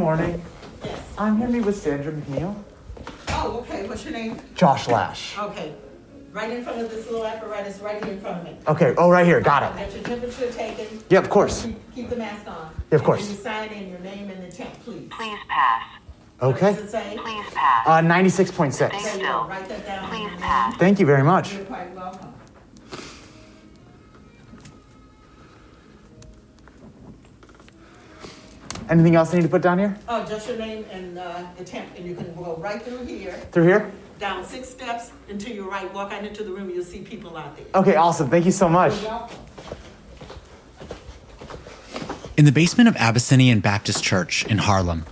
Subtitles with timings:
[0.00, 0.42] Good morning.
[0.82, 0.98] Yes.
[1.18, 2.56] I'm here to meet with Sandra McNeil.
[3.28, 4.40] Oh, okay, what's your name?
[4.54, 5.36] Josh Lash.
[5.36, 5.74] Okay,
[6.32, 8.56] right in front of this little apparatus, right here in front of me.
[8.66, 9.42] Okay, oh, right here.
[9.42, 9.78] Got it.
[9.78, 11.04] Get your temperature taken.
[11.10, 11.66] Yeah, of course.
[11.66, 12.72] Keep, keep the mask on.
[12.90, 13.28] Yeah, of course.
[13.28, 15.06] And you sign in your name and the temp, please.
[15.10, 15.82] Please pass.
[16.38, 16.72] What Okay.
[16.72, 17.18] does it say?
[17.22, 17.86] Please pass.
[17.86, 18.78] Uh, 96.6.
[18.78, 19.48] There you go, still.
[19.48, 20.08] write that down.
[20.08, 20.76] Please pass.
[20.78, 21.52] Thank you very much.
[21.52, 22.32] You're quite welcome.
[28.90, 29.96] Anything else I need to put down here?
[30.08, 33.32] Oh, just your name and, uh, the temp, and you can go right through here,
[33.52, 33.90] Through here?
[34.18, 37.36] down six steps, and to your right, walk out into the room, you'll see people
[37.36, 37.66] out there.
[37.74, 38.28] Okay, awesome.
[38.28, 38.92] Thank you so much.
[42.36, 45.06] In the basement of Abyssinian Baptist Church in Harlem,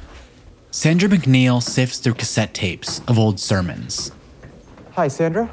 [0.72, 4.10] Sandra McNeil sifts through cassette tapes of old sermons.
[4.92, 5.48] Hi, Sandra.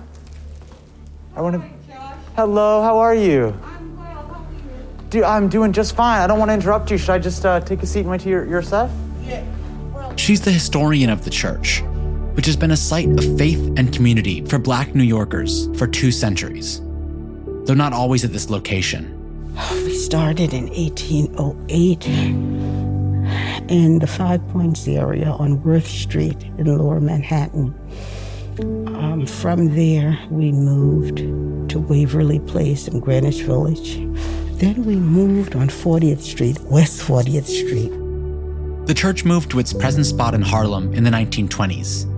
[1.36, 1.70] I want to.
[2.36, 3.58] Hello, how are you?
[5.16, 5.22] You?
[5.22, 6.22] Do, I'm doing just fine.
[6.22, 6.98] I don't want to interrupt you.
[6.98, 8.62] Should I just uh, take a seat and wait till you're, you're?
[8.62, 9.44] Yeah,
[9.94, 11.82] well, She's the historian of the church,
[12.34, 16.12] which has been a site of faith and community for black New Yorkers for two
[16.12, 16.82] centuries.
[17.66, 19.12] Though not always at this location.
[19.72, 22.08] We started in 1808
[23.70, 27.74] in the Five Points area on Worth Street in Lower Manhattan.
[28.60, 31.18] Um, from there, we moved
[31.70, 33.98] to Waverly Place in Greenwich Village.
[34.56, 37.92] Then we moved on 40th Street, West 40th Street.
[38.88, 42.10] The church moved to its present spot in Harlem in the 1920s.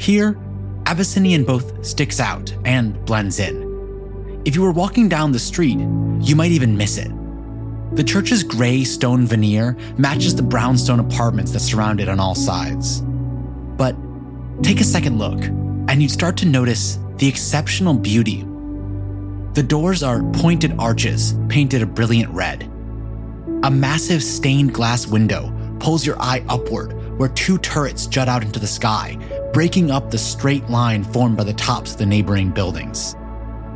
[0.00, 0.38] Here,
[0.86, 4.40] Abyssinian both sticks out and blends in.
[4.44, 5.80] If you were walking down the street,
[6.20, 7.10] you might even miss it.
[7.96, 13.00] The church's gray stone veneer matches the brownstone apartments that surround it on all sides.
[13.76, 13.96] But
[14.62, 15.42] take a second look,
[15.90, 18.46] and you'd start to notice the exceptional beauty.
[19.56, 22.64] The doors are pointed arches painted a brilliant red.
[23.62, 25.50] A massive stained glass window
[25.80, 29.16] pulls your eye upward, where two turrets jut out into the sky,
[29.54, 33.16] breaking up the straight line formed by the tops of the neighboring buildings.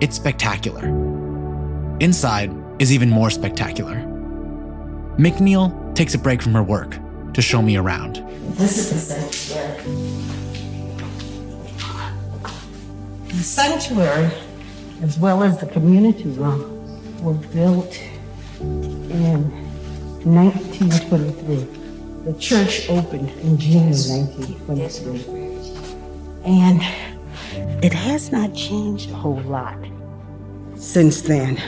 [0.03, 0.85] It's spectacular.
[2.01, 3.97] Inside is even more spectacular.
[5.17, 6.99] McNeil takes a break from her work
[7.33, 8.17] to show me around.
[8.51, 10.11] This is the sanctuary.
[13.29, 14.31] The sanctuary,
[15.03, 16.77] as well as the community room,
[17.23, 17.99] were built
[18.61, 19.51] in
[20.25, 21.67] 1923.
[22.25, 25.41] The church opened in June of 1923.
[26.45, 26.83] And
[27.83, 29.79] it has not changed a whole lot
[30.77, 31.61] since then.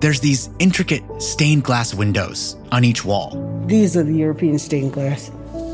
[0.00, 3.64] There's these intricate stained glass windows on each wall.
[3.66, 5.30] These are the European stained glass.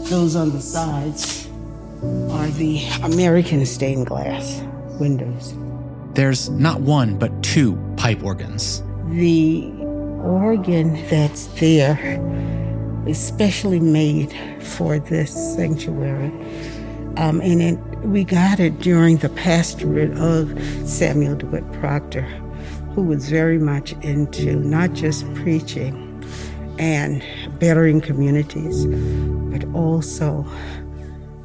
[0.09, 1.49] Those on the sides
[2.31, 4.63] are the American stained glass
[5.01, 5.55] windows.
[6.15, 8.82] There's not one, but two pipe organs.
[9.10, 9.71] The
[10.22, 12.21] organ that's there
[13.06, 16.32] is specially made for this sanctuary.
[17.16, 20.50] Um, and it, we got it during the pastorate of
[20.88, 22.22] Samuel DeWitt Proctor,
[22.94, 26.06] who was very much into not just preaching
[26.78, 27.22] and
[27.59, 30.47] bettering communities, but also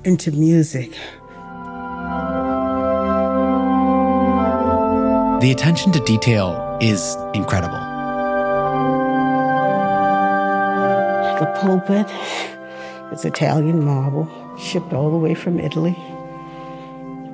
[0.04, 0.96] into music.
[5.42, 7.78] The attention to detail is incredible.
[11.40, 12.08] The pulpit
[13.12, 15.96] is Italian marble, shipped all the way from Italy.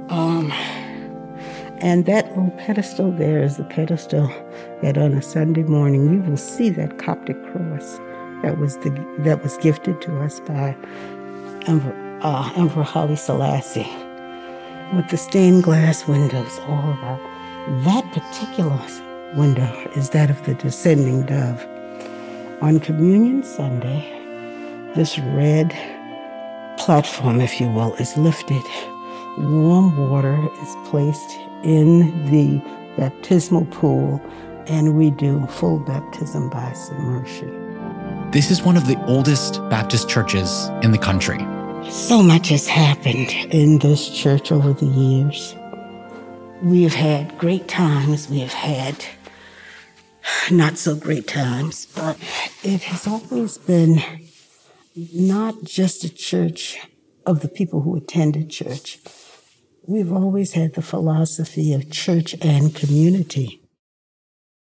[0.10, 0.52] Um,
[1.78, 4.28] and that little pedestal there is the pedestal
[4.82, 8.00] that on a Sunday morning you will see that Coptic cross
[8.42, 10.76] that was the that was gifted to us by
[11.68, 13.88] Emperor, uh, Emperor Haile Selassie,
[14.96, 17.31] with the stained glass windows all about.
[17.68, 18.80] That particular
[19.36, 21.64] window is that of the descending dove.
[22.62, 24.02] On Communion Sunday,
[24.96, 25.70] this red
[26.80, 28.64] platform, if you will, is lifted.
[29.38, 32.60] Warm water is placed in the
[32.98, 34.20] baptismal pool,
[34.66, 38.32] and we do full baptism by submersion.
[38.32, 41.38] This is one of the oldest Baptist churches in the country.
[41.92, 45.56] So much has happened in this church over the years.
[46.62, 49.04] We have had great times, we have had
[50.52, 52.20] not so great times, but
[52.64, 54.04] it has always been
[55.12, 56.78] not just a church
[57.26, 59.00] of the people who attended church.
[59.88, 63.64] We've always had the philosophy of church and community.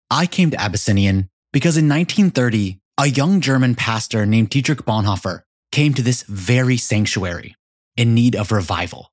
[0.09, 5.41] I came to Abyssinian because in 1930, a young German pastor named Dietrich Bonhoeffer
[5.73, 7.55] came to this very sanctuary
[7.97, 9.11] in need of revival.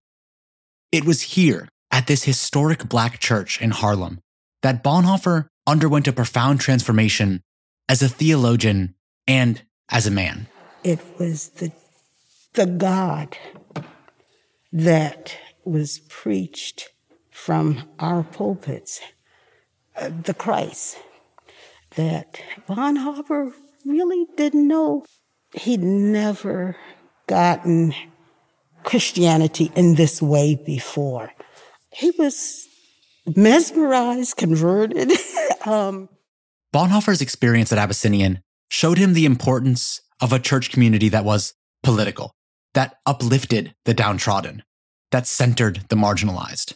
[0.93, 4.21] It was here at this historic black church in Harlem
[4.61, 7.43] that Bonhoeffer underwent a profound transformation
[7.89, 8.95] as a theologian
[9.27, 10.47] and as a man.
[10.85, 11.73] it was the,
[12.53, 13.39] the God
[14.71, 16.91] that was preached
[17.31, 19.01] from our pulpits,
[19.97, 20.99] uh, the Christ,
[21.95, 22.39] that
[22.69, 23.55] Bonhoeffer
[23.87, 25.07] really didn't know.
[25.55, 26.77] He'd never
[27.27, 27.95] gotten
[28.83, 31.33] Christianity in this way before.
[31.97, 32.69] He was
[33.35, 35.13] mesmerized, converted.
[35.65, 36.11] um,
[36.71, 42.33] Bonhoeffer's experience at Abyssinian showed him the importance of a church community that was political,
[42.75, 44.63] that uplifted the downtrodden,
[45.11, 46.75] that centered the marginalized.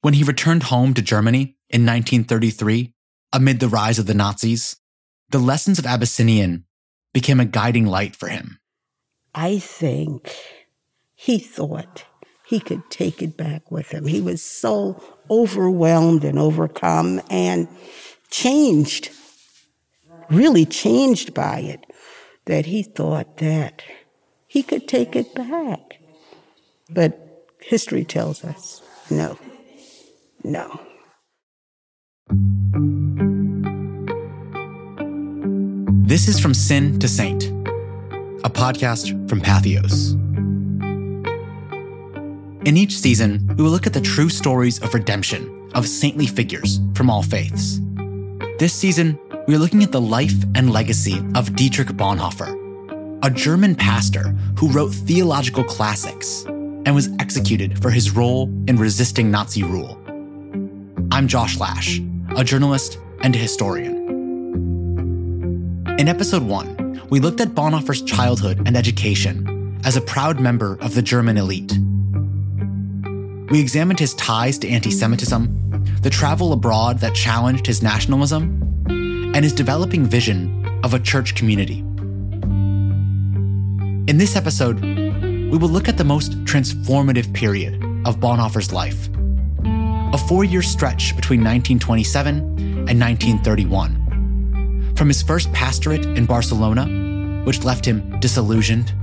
[0.00, 2.94] When he returned home to Germany in 1933,
[3.34, 4.76] amid the rise of the Nazis,
[5.28, 6.64] the lessons of Abyssinian
[7.12, 8.58] became a guiding light for him.
[9.34, 10.34] I think
[11.14, 12.06] he thought
[12.52, 14.06] he could take it back with him.
[14.06, 17.66] He was so overwhelmed and overcome and
[18.30, 19.10] changed,
[20.28, 21.86] really changed by it,
[22.44, 23.82] that he thought that
[24.48, 25.96] he could take it back.
[26.90, 29.38] But history tells us no,
[30.44, 30.78] no.
[36.06, 37.44] This is From Sin to Saint,
[38.44, 40.18] a podcast from Patheos.
[42.64, 46.78] In each season, we will look at the true stories of redemption of saintly figures
[46.94, 47.80] from all faiths.
[48.60, 49.18] This season,
[49.48, 54.68] we are looking at the life and legacy of Dietrich Bonhoeffer, a German pastor who
[54.68, 60.00] wrote theological classics and was executed for his role in resisting Nazi rule.
[61.10, 62.00] I'm Josh Lash,
[62.36, 63.96] a journalist and a historian.
[65.98, 70.94] In episode one, we looked at Bonhoeffer's childhood and education as a proud member of
[70.94, 71.76] the German elite.
[73.52, 79.44] We examined his ties to anti Semitism, the travel abroad that challenged his nationalism, and
[79.44, 81.80] his developing vision of a church community.
[84.10, 87.74] In this episode, we will look at the most transformative period
[88.06, 89.10] of Bonhoeffer's life
[90.14, 92.38] a four year stretch between 1927
[92.88, 94.94] and 1931.
[94.96, 96.86] From his first pastorate in Barcelona,
[97.44, 98.94] which left him disillusioned,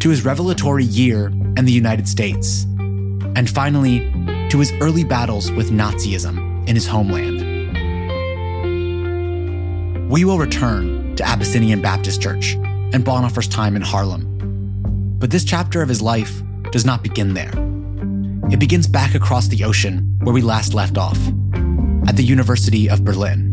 [0.00, 2.66] to his revelatory year in the United States,
[3.36, 4.00] and finally
[4.50, 7.40] to his early battles with Nazism in his homeland.
[10.10, 14.26] We will return to Abyssinian Baptist Church and Bonhoeffer's time in Harlem.
[15.18, 16.42] But this chapter of his life
[16.72, 17.52] does not begin there.
[18.50, 21.18] It begins back across the ocean where we last left off,
[22.08, 23.49] at the University of Berlin.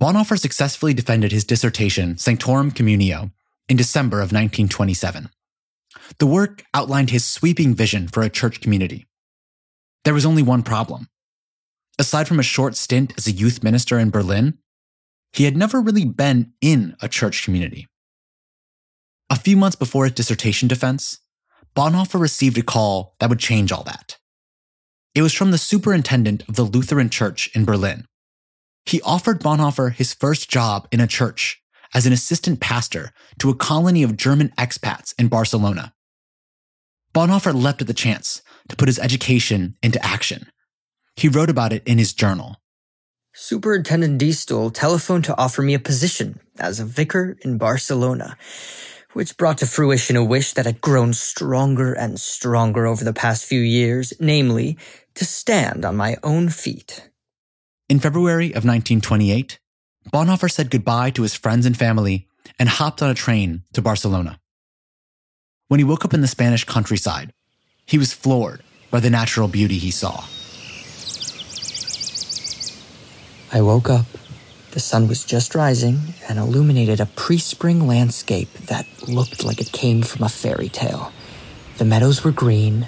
[0.00, 3.32] Bonhoeffer successfully defended his dissertation, Sanctorum Communio,
[3.68, 5.28] in December of 1927.
[6.18, 9.06] The work outlined his sweeping vision for a church community.
[10.04, 11.08] There was only one problem.
[11.98, 14.58] Aside from a short stint as a youth minister in Berlin,
[15.32, 17.88] he had never really been in a church community.
[19.30, 21.18] A few months before his dissertation defense,
[21.74, 24.16] Bonhoeffer received a call that would change all that.
[25.14, 28.06] It was from the superintendent of the Lutheran Church in Berlin.
[28.88, 31.60] He offered Bonhoeffer his first job in a church
[31.92, 35.92] as an assistant pastor to a colony of German expats in Barcelona.
[37.12, 38.40] Bonhoeffer leapt at the chance
[38.70, 40.50] to put his education into action.
[41.16, 42.62] He wrote about it in his journal.
[43.34, 48.38] Superintendent Diestel telephoned to offer me a position as a vicar in Barcelona,
[49.12, 53.44] which brought to fruition a wish that had grown stronger and stronger over the past
[53.44, 54.78] few years, namely,
[55.14, 57.07] to stand on my own feet.
[57.88, 59.58] In February of 1928,
[60.12, 62.28] Bonhoeffer said goodbye to his friends and family
[62.58, 64.40] and hopped on a train to Barcelona.
[65.68, 67.32] When he woke up in the Spanish countryside,
[67.86, 70.24] he was floored by the natural beauty he saw.
[73.52, 74.04] I woke up.
[74.72, 79.72] The sun was just rising and illuminated a pre spring landscape that looked like it
[79.72, 81.10] came from a fairy tale.
[81.78, 82.86] The meadows were green,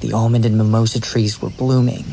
[0.00, 2.04] the almond and mimosa trees were blooming.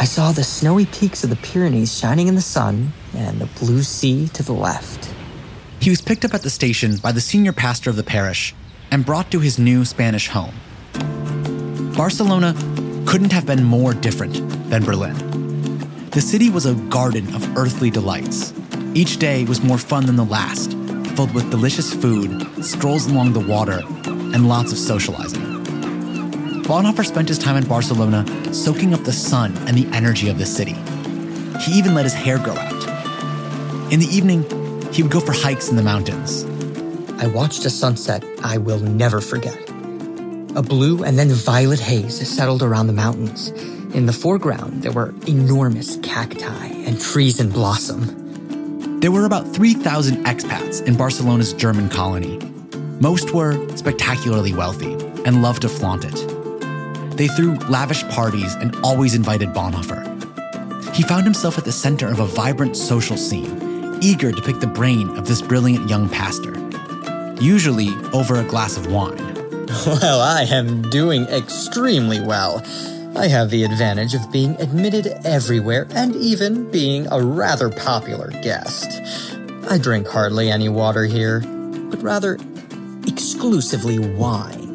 [0.00, 3.82] I saw the snowy peaks of the Pyrenees shining in the sun and the blue
[3.82, 5.12] sea to the left.
[5.80, 8.54] He was picked up at the station by the senior pastor of the parish
[8.92, 10.54] and brought to his new Spanish home.
[11.96, 12.54] Barcelona
[13.06, 14.34] couldn't have been more different
[14.70, 15.16] than Berlin.
[16.10, 18.54] The city was a garden of earthly delights.
[18.94, 20.74] Each day was more fun than the last,
[21.16, 25.57] filled with delicious food, strolls along the water, and lots of socializing.
[26.68, 30.44] Bonhoeffer spent his time in Barcelona soaking up the sun and the energy of the
[30.44, 30.76] city.
[31.62, 33.90] He even let his hair grow out.
[33.90, 34.42] In the evening,
[34.92, 36.44] he would go for hikes in the mountains.
[37.22, 39.58] I watched a sunset I will never forget.
[40.56, 43.48] A blue and then violet haze settled around the mountains.
[43.94, 49.00] In the foreground, there were enormous cacti and trees in blossom.
[49.00, 52.38] There were about 3,000 expats in Barcelona's German colony.
[53.00, 54.92] Most were spectacularly wealthy
[55.24, 56.37] and loved to flaunt it.
[57.18, 60.94] They threw lavish parties and always invited Bonhoeffer.
[60.94, 64.68] He found himself at the center of a vibrant social scene, eager to pick the
[64.68, 66.54] brain of this brilliant young pastor,
[67.40, 69.18] usually over a glass of wine.
[69.86, 72.62] Well, I am doing extremely well.
[73.16, 78.88] I have the advantage of being admitted everywhere and even being a rather popular guest.
[79.68, 82.38] I drink hardly any water here, but rather
[83.06, 84.67] exclusively wine.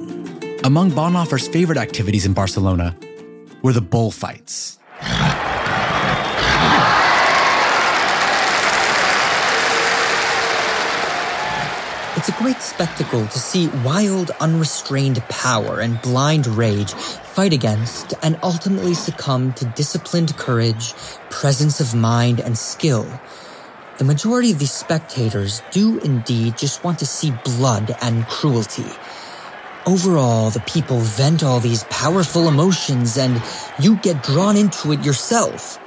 [0.65, 2.95] Among Bonhoeffer's favorite activities in Barcelona
[3.63, 4.79] were the bullfights.
[12.15, 18.39] It's a great spectacle to see wild, unrestrained power and blind rage fight against and
[18.41, 20.93] ultimately succumb to disciplined courage,
[21.29, 23.05] presence of mind, and skill.
[23.97, 28.85] The majority of these spectators do indeed just want to see blood and cruelty.
[29.85, 33.41] Overall, the people vent all these powerful emotions and
[33.77, 35.77] you get drawn into it yourself.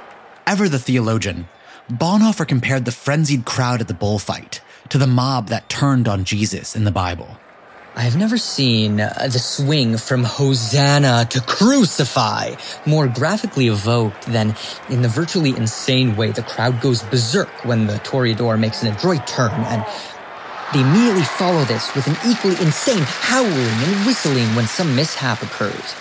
[0.45, 1.47] Ever the theologian,
[1.89, 6.75] Bonhoeffer compared the frenzied crowd at the bullfight to the mob that turned on Jesus
[6.75, 7.39] in the Bible.
[7.95, 12.53] I have never seen uh, the swing from Hosanna to crucify
[12.85, 14.55] more graphically evoked than
[14.89, 19.25] in the virtually insane way the crowd goes berserk when the toreador makes an adroit
[19.25, 19.83] turn and
[20.73, 25.95] they immediately follow this with an equally insane howling and whistling when some mishap occurs.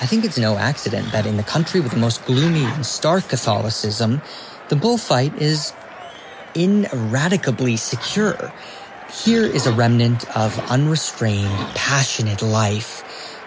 [0.00, 3.28] I think it's no accident that in the country with the most gloomy and stark
[3.28, 4.20] Catholicism,
[4.68, 5.72] the bullfight is
[6.54, 8.52] ineradicably secure.
[9.12, 13.04] Here is a remnant of unrestrained, passionate life.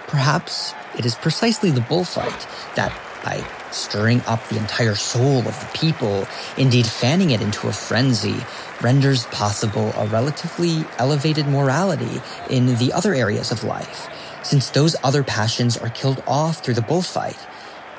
[0.08, 2.93] Perhaps it is precisely the bullfight that,
[3.24, 6.27] by stirring up the entire soul of the people,
[6.58, 8.38] indeed fanning it into a frenzy,
[8.84, 14.10] renders possible a relatively elevated morality in the other areas of life,
[14.44, 17.38] since those other passions are killed off through the bullfight.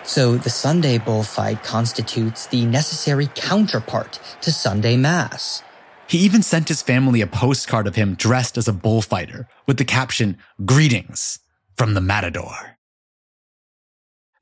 [0.05, 5.63] So the Sunday bullfight constitutes the necessary counterpart to Sunday Mass.
[6.07, 9.85] He even sent his family a postcard of him dressed as a bullfighter with the
[9.87, 11.39] caption, Greetings
[11.77, 12.77] from the Matador.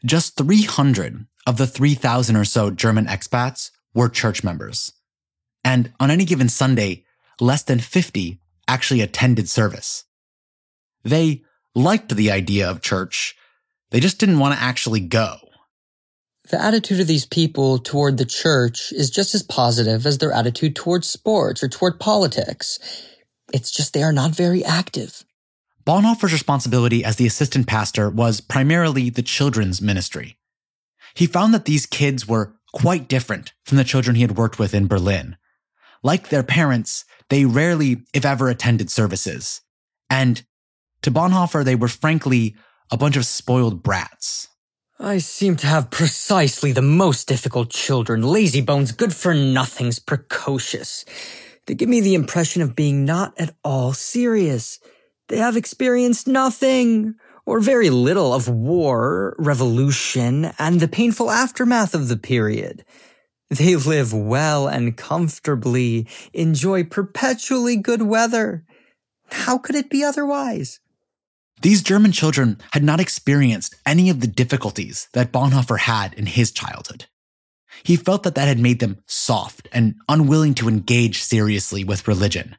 [0.05, 4.93] Just 300 of the 3,000 or so German expats were church members.
[5.65, 7.05] And on any given Sunday,
[7.41, 10.05] less than 50 actually attended service.
[11.05, 11.43] They
[11.75, 13.37] liked the idea of church.
[13.91, 15.37] They just didn't want to actually go.
[16.51, 20.75] The attitude of these people toward the church is just as positive as their attitude
[20.75, 22.79] toward sports or toward politics.
[23.53, 25.25] It's just they are not very active.
[25.85, 30.37] Bonhoeffer's responsibility as the assistant pastor was primarily the children's ministry.
[31.15, 34.75] He found that these kids were quite different from the children he had worked with
[34.75, 35.37] in Berlin.
[36.03, 39.61] Like their parents, they rarely, if ever, attended services.
[40.11, 40.45] And
[41.03, 42.57] to Bonhoeffer, they were frankly
[42.91, 44.49] a bunch of spoiled brats.
[44.99, 51.05] I seem to have precisely the most difficult children, lazy bones, good for nothings, precocious.
[51.67, 54.79] They give me the impression of being not at all serious.
[55.29, 57.15] They have experienced nothing,
[57.47, 62.85] or very little of war, revolution, and the painful aftermath of the period.
[63.53, 68.65] They live well and comfortably, enjoy perpetually good weather.
[69.31, 70.81] How could it be otherwise?
[71.61, 76.51] These German children had not experienced any of the difficulties that Bonhoeffer had in his
[76.51, 77.05] childhood.
[77.83, 82.57] He felt that that had made them soft and unwilling to engage seriously with religion.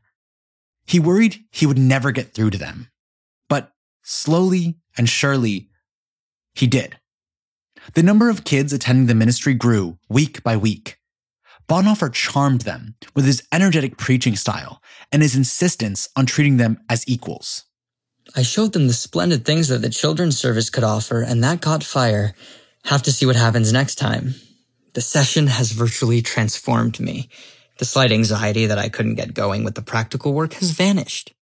[0.85, 2.89] He worried he would never get through to them.
[3.49, 3.71] But
[4.03, 5.71] slowly and surely,
[6.53, 6.99] he did.
[7.93, 10.97] The number of kids attending the ministry grew week by week.
[11.67, 17.07] Bonhoeffer charmed them with his energetic preaching style and his insistence on treating them as
[17.07, 17.65] equals.
[18.35, 21.83] I showed them the splendid things that the children's service could offer, and that caught
[21.83, 22.33] fire.
[22.85, 24.35] Have to see what happens next time.
[24.93, 27.29] The session has virtually transformed me.
[27.79, 31.33] The slight anxiety that I couldn't get going with the practical work has vanished.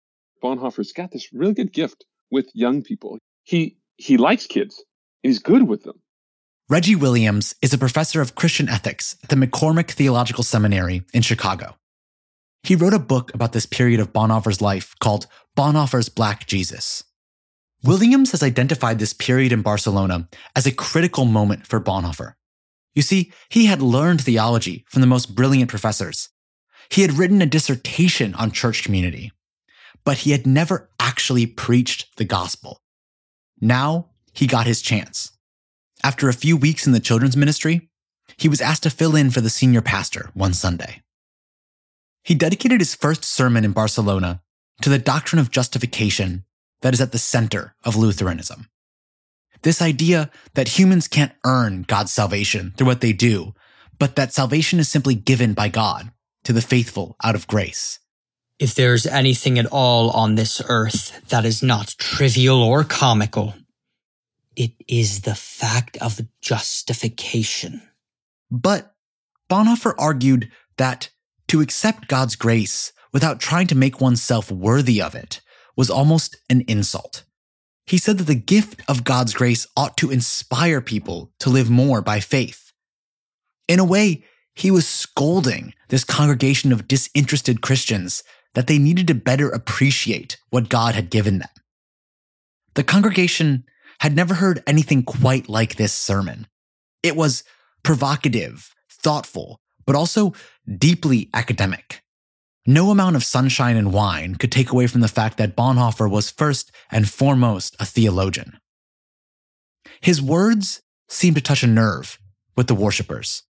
[0.44, 3.20] Bonhoeffer's got this really good gift with young people.
[3.44, 4.84] He he likes kids.
[5.24, 6.01] And he's good with them.
[6.70, 11.76] Reggie Williams is a professor of Christian ethics at the McCormick Theological Seminary in Chicago.
[12.64, 15.28] He wrote a book about this period of Bonhoeffer's life called
[15.58, 17.04] Bonhoeffer's Black Jesus.
[17.84, 22.34] Williams has identified this period in Barcelona as a critical moment for Bonhoeffer.
[22.94, 26.30] You see, he had learned theology from the most brilliant professors.
[26.90, 29.32] He had written a dissertation on church community,
[30.06, 32.82] but he had never actually preached the gospel.
[33.60, 35.32] Now he got his chance.
[36.04, 37.90] After a few weeks in the children's ministry,
[38.38, 41.02] he was asked to fill in for the senior pastor one Sunday.
[42.24, 44.42] He dedicated his first sermon in Barcelona
[44.82, 46.46] to the doctrine of justification
[46.82, 48.68] that is at the center of Lutheranism.
[49.62, 53.54] This idea that humans can't earn God's salvation through what they do,
[54.00, 56.12] but that salvation is simply given by God
[56.44, 58.00] to the faithful out of grace.
[58.58, 63.54] If there's anything at all on this earth that is not trivial or comical,
[64.56, 67.82] it is the fact of justification.
[68.50, 68.94] But
[69.50, 71.10] Bonhoeffer argued that
[71.48, 75.42] to accept God's grace without trying to make oneself worthy of it
[75.76, 77.24] was almost an insult.
[77.86, 82.02] He said that the gift of God's grace ought to inspire people to live more
[82.02, 82.72] by faith.
[83.68, 89.16] In a way, he was scolding this congregation of disinterested Christians that they needed to
[89.16, 91.50] better appreciate what God had given them.
[92.76, 93.66] The congregation
[94.02, 96.48] had never heard anything quite like this sermon.
[97.04, 97.44] It was
[97.84, 100.34] provocative, thoughtful, but also
[100.68, 102.02] deeply academic.
[102.66, 106.32] No amount of sunshine and wine could take away from the fact that Bonhoeffer was
[106.32, 108.58] first and foremost a theologian.
[110.02, 112.18] His words seemed to touch a nerve
[112.56, 113.44] with the worshippers.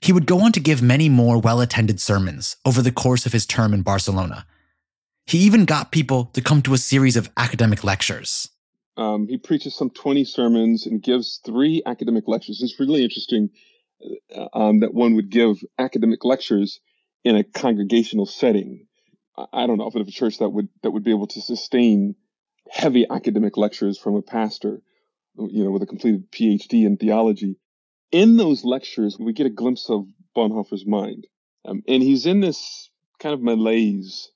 [0.00, 3.32] He would go on to give many more well attended sermons over the course of
[3.32, 4.46] his term in Barcelona.
[5.26, 8.48] He even got people to come to a series of academic lectures.
[9.00, 12.60] Um, he preaches some 20 sermons and gives three academic lectures.
[12.62, 13.48] It's really interesting
[14.36, 16.80] uh, um, that one would give academic lectures
[17.24, 18.86] in a congregational setting.
[19.54, 22.14] I don't know if a church that would that would be able to sustain
[22.70, 24.82] heavy academic lectures from a pastor,
[25.38, 27.56] you know, with a completed PhD in theology.
[28.12, 30.04] In those lectures, we get a glimpse of
[30.36, 31.26] Bonhoeffer's mind,
[31.64, 34.30] um, and he's in this kind of malaise.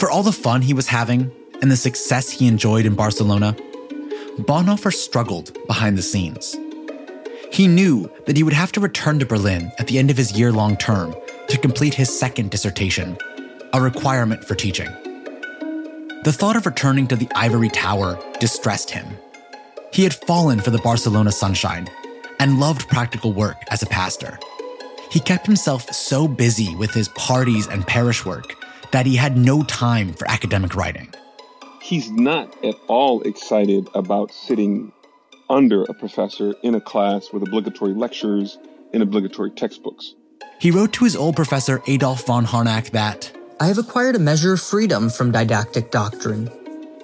[0.00, 1.30] For all the fun he was having
[1.66, 3.52] and the success he enjoyed in Barcelona,
[4.38, 6.54] Bonhoeffer struggled behind the scenes.
[7.50, 10.38] He knew that he would have to return to Berlin at the end of his
[10.38, 11.12] year long term
[11.48, 13.18] to complete his second dissertation,
[13.72, 14.86] a requirement for teaching.
[16.22, 19.16] The thought of returning to the ivory tower distressed him.
[19.92, 21.88] He had fallen for the Barcelona sunshine
[22.38, 24.38] and loved practical work as a pastor.
[25.10, 28.54] He kept himself so busy with his parties and parish work
[28.92, 31.12] that he had no time for academic writing.
[31.86, 34.90] He's not at all excited about sitting
[35.48, 38.58] under a professor in a class with obligatory lectures
[38.92, 40.16] and obligatory textbooks.
[40.58, 44.54] He wrote to his old professor Adolf von Harnack that I have acquired a measure
[44.54, 46.50] of freedom from didactic doctrine.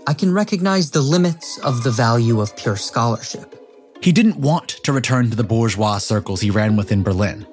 [0.09, 3.55] I can recognize the limits of the value of pure scholarship.
[4.03, 7.47] He didn't want to return to the bourgeois circles he ran with in Berlin.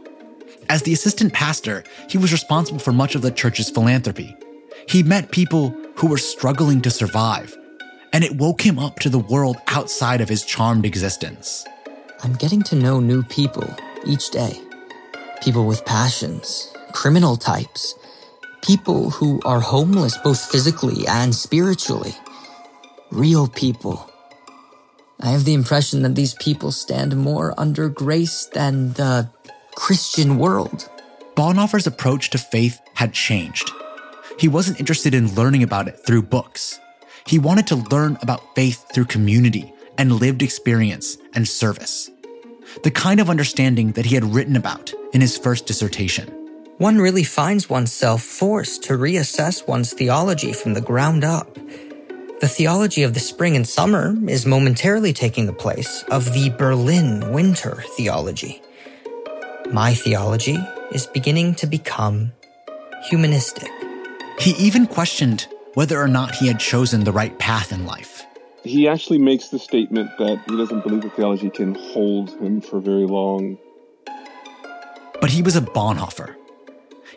[0.68, 4.36] As the assistant pastor, he was responsible for much of the church's philanthropy.
[4.88, 7.56] He met people who were struggling to survive
[8.14, 11.66] and it woke him up to the world outside of his charmed existence.
[12.24, 13.68] I'm getting to know new people
[14.06, 14.60] each day.
[15.42, 17.96] People with passions, criminal types,
[18.62, 22.16] people who are homeless both physically and spiritually.
[23.12, 24.10] Real people.
[25.22, 29.30] I have the impression that these people stand more under grace than the
[29.76, 30.90] Christian world.
[31.36, 33.72] Bonhoeffer's approach to faith had changed.
[34.40, 36.80] He wasn't interested in learning about it through books.
[37.28, 42.10] He wanted to learn about faith through community and lived experience and service.
[42.84, 46.30] The kind of understanding that he had written about in his first dissertation.
[46.78, 51.56] One really finds oneself forced to reassess one's theology from the ground up.
[52.40, 57.34] The theology of the spring and summer is momentarily taking the place of the Berlin
[57.34, 58.62] winter theology.
[59.70, 60.58] My theology
[60.94, 62.32] is beginning to become
[63.10, 63.70] humanistic.
[64.40, 68.26] He even questioned whether or not he had chosen the right path in life.
[68.64, 72.80] He actually makes the statement that he doesn't believe that theology can hold him for
[72.80, 73.58] very long.
[75.20, 76.36] But he was a Bonhoeffer.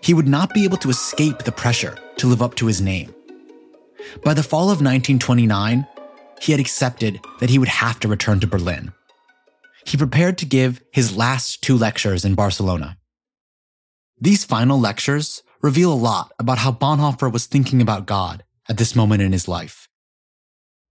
[0.00, 3.14] He would not be able to escape the pressure to live up to his name.
[4.24, 5.87] By the fall of 1929,
[6.40, 8.92] he had accepted that he would have to return to Berlin.
[9.87, 12.98] He prepared to give his last two lectures in Barcelona.
[14.20, 18.96] These final lectures reveal a lot about how Bonhoeffer was thinking about God at this
[18.96, 19.88] moment in his life.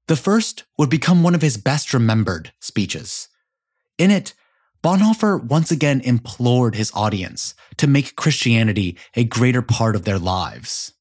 [0.08, 3.28] The first would become one of his best remembered speeches.
[3.98, 4.34] In it,
[4.84, 10.94] Bonhoeffer once again implored his audience to make Christianity a greater part of their lives.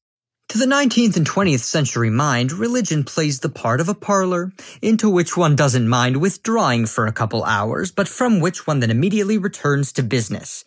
[0.49, 5.09] To the 19th and 20th century mind, religion plays the part of a parlor, into
[5.09, 9.37] which one doesn't mind withdrawing for a couple hours, but from which one then immediately
[9.37, 10.65] returns to business.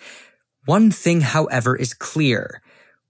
[0.64, 2.62] One thing, however, is clear.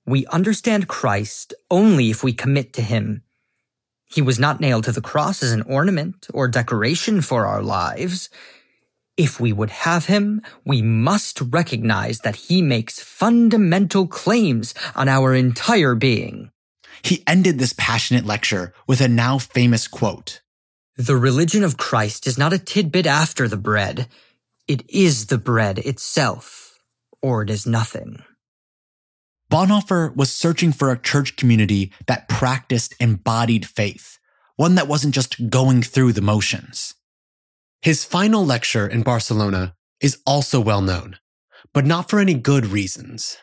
[0.07, 3.23] We understand Christ only if we commit to Him.
[4.15, 8.31] He was not nailed to the cross as an ornament or decoration for our lives.
[9.17, 15.35] If we would have him, we must recognize that he makes fundamental claims on our
[15.35, 16.51] entire being.
[17.03, 20.41] He ended this passionate lecture with a now famous quote
[20.97, 24.09] The religion of Christ is not a tidbit after the bread,
[24.67, 26.81] it is the bread itself,
[27.21, 28.23] or it is nothing.
[29.55, 34.19] Bonhoeffer was searching for a church community that practiced embodied faith,
[34.57, 36.95] one that wasn't just going through the motions.
[37.81, 41.21] His final lecture in Barcelona is also well known,
[41.73, 43.37] but not for any good reasons.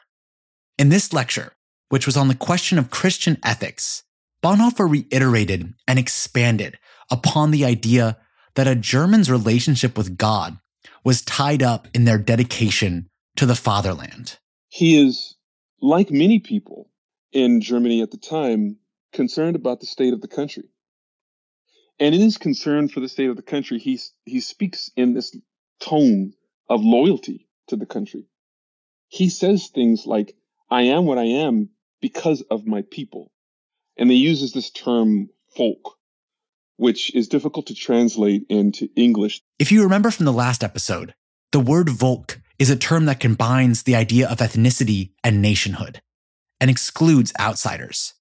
[0.77, 1.53] In this lecture,
[1.87, 4.03] which was on the question of Christian ethics,
[4.43, 6.77] Bonhoeffer reiterated and expanded
[7.09, 8.17] upon the idea
[8.55, 10.57] that a German's relationship with God
[11.05, 14.39] was tied up in their dedication to the fatherland.
[14.67, 15.37] He is,
[15.81, 16.89] like many people
[17.31, 18.77] in Germany at the time,
[19.13, 20.69] concerned about the state of the country.
[21.99, 25.35] And in his concern for the state of the country, he, he speaks in this
[25.79, 26.33] tone
[26.69, 28.27] of loyalty to the country.
[29.07, 30.35] He says things like,
[30.69, 31.69] I am what I am
[32.01, 33.31] because of my people.
[33.97, 35.97] And he uses this term folk,
[36.77, 39.41] which is difficult to translate into English.
[39.59, 41.13] If you remember from the last episode,
[41.51, 45.99] the word Volk is a term that combines the idea of ethnicity and nationhood
[46.59, 48.13] and excludes outsiders.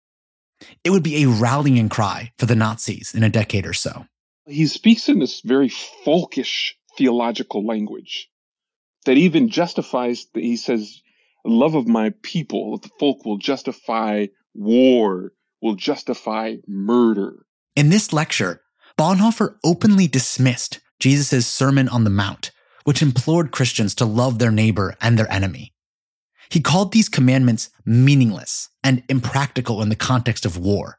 [0.82, 4.06] It would be a rallying cry for the Nazis in a decade or so.
[4.46, 8.30] He speaks in this very folkish theological language
[9.04, 11.02] that even justifies, that he says,
[11.44, 17.44] love of my people, the folk will justify war, will justify murder.
[17.76, 18.62] In this lecture,
[18.96, 22.52] Bonhoeffer openly dismissed Jesus' Sermon on the Mount,
[22.90, 25.72] which implored Christians to love their neighbor and their enemy.
[26.48, 30.98] He called these commandments meaningless and impractical in the context of war.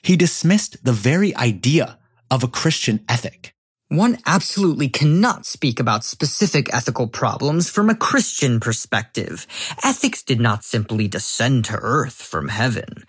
[0.00, 1.98] He dismissed the very idea
[2.30, 3.54] of a Christian ethic.
[3.88, 9.46] One absolutely cannot speak about specific ethical problems from a Christian perspective.
[9.84, 13.04] Ethics did not simply descend to earth from heaven.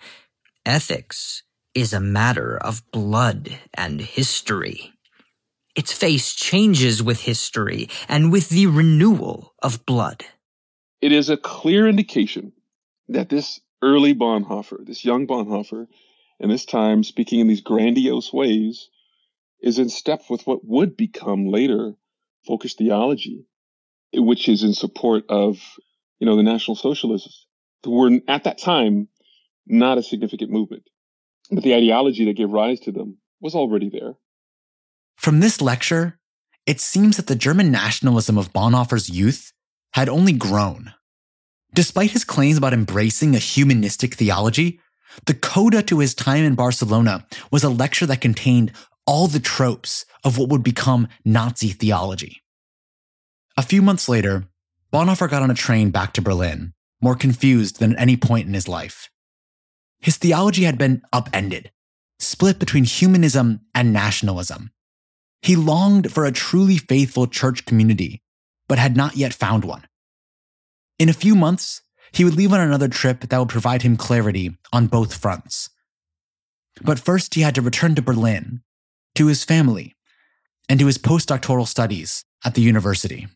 [0.66, 1.44] Ethics
[1.74, 4.92] is a matter of blood and history.
[5.74, 10.24] Its face changes with history and with the renewal of blood.
[11.00, 12.52] It is a clear indication
[13.08, 15.86] that this early Bonhoeffer, this young Bonhoeffer,
[16.38, 18.88] and this time speaking in these grandiose ways,
[19.60, 21.94] is in step with what would become later
[22.46, 23.46] folkish theology,
[24.12, 25.58] which is in support of,
[26.18, 27.46] you know, the National Socialists,
[27.84, 29.08] who were at that time
[29.66, 30.82] not a significant movement.
[31.50, 34.14] But the ideology that gave rise to them was already there.
[35.16, 36.18] From this lecture,
[36.66, 39.52] it seems that the German nationalism of Bonhoeffer's youth
[39.94, 40.94] had only grown.
[41.74, 44.80] Despite his claims about embracing a humanistic theology,
[45.26, 48.72] the coda to his time in Barcelona was a lecture that contained
[49.06, 52.42] all the tropes of what would become Nazi theology.
[53.56, 54.44] A few months later,
[54.92, 58.54] Bonhoeffer got on a train back to Berlin, more confused than at any point in
[58.54, 59.10] his life.
[60.00, 61.70] His theology had been upended,
[62.18, 64.70] split between humanism and nationalism.
[65.42, 68.22] He longed for a truly faithful church community,
[68.68, 69.84] but had not yet found one.
[70.98, 74.56] In a few months, he would leave on another trip that would provide him clarity
[74.72, 75.70] on both fronts.
[76.80, 78.62] But first, he had to return to Berlin,
[79.16, 79.96] to his family,
[80.68, 83.26] and to his postdoctoral studies at the university.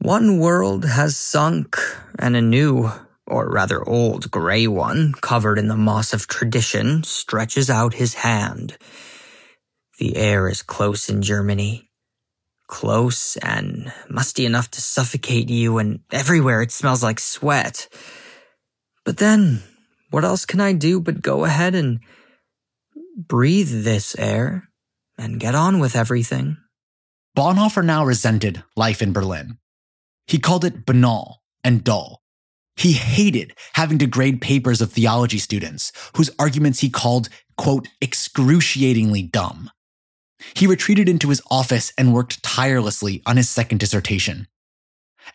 [0.00, 1.76] One world has sunk,
[2.18, 2.92] and a new,
[3.26, 8.78] or rather old gray one, covered in the moss of tradition, stretches out his hand.
[9.98, 11.90] The air is close in Germany.
[12.68, 17.88] Close and musty enough to suffocate you, and everywhere it smells like sweat.
[19.04, 19.62] But then,
[20.10, 22.00] what else can I do but go ahead and
[23.16, 24.68] breathe this air
[25.16, 26.58] and get on with everything?
[27.36, 29.58] Bonhoeffer now resented life in Berlin.
[30.26, 32.22] He called it banal and dull.
[32.76, 39.22] He hated having to grade papers of theology students whose arguments he called, quote, excruciatingly
[39.22, 39.70] dumb.
[40.54, 44.48] He retreated into his office and worked tirelessly on his second dissertation.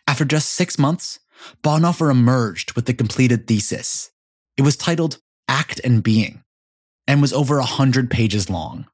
[0.06, 1.20] After just six months,
[1.62, 4.10] Bonhoeffer emerged with the completed thesis.
[4.56, 6.42] It was titled Act and Being
[7.06, 8.86] and was over a hundred pages long.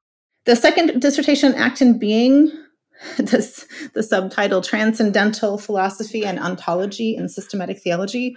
[0.45, 2.51] The second dissertation, Act and Being,
[3.17, 8.35] this, the subtitle Transcendental Philosophy and Ontology in Systematic Theology,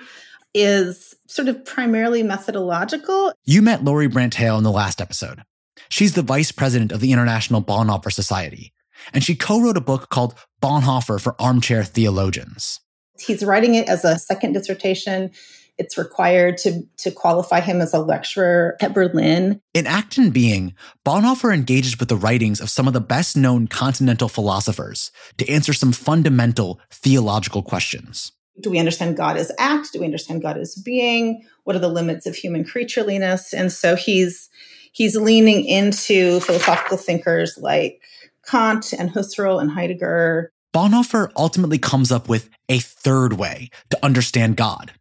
[0.52, 3.32] is sort of primarily methodological.
[3.44, 5.42] You met Lori Brandt Hale in the last episode.
[5.88, 8.73] She's the vice president of the International Bonhoeffer Society,
[9.12, 12.81] and she co wrote a book called Bonhoeffer for Armchair Theologians.
[13.18, 15.31] He's writing it as a second dissertation
[15.77, 19.61] it's required to, to qualify him as a lecturer at Berlin.
[19.73, 23.66] In Act and Being, Bonhoeffer engages with the writings of some of the best known
[23.66, 28.33] continental philosophers to answer some fundamental theological questions.
[28.61, 29.92] Do we understand God as act?
[29.92, 31.44] Do we understand God as being?
[31.64, 33.53] What are the limits of human creatureliness?
[33.53, 34.49] And so he's
[34.94, 38.00] he's leaning into philosophical thinkers like
[38.46, 40.52] Kant and Husserl and Heidegger.
[40.74, 44.92] Bonhoeffer ultimately comes up with a third way to understand God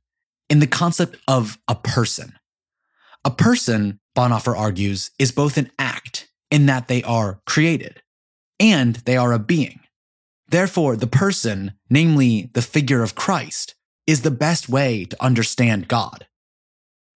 [0.50, 2.34] in the concept of a person.
[3.26, 8.02] A person, Bonhoeffer argues, is both an act in that they are created
[8.60, 9.80] and they are a being.
[10.48, 13.76] Therefore, the person, namely the figure of Christ,
[14.06, 16.28] is the best way to understand God.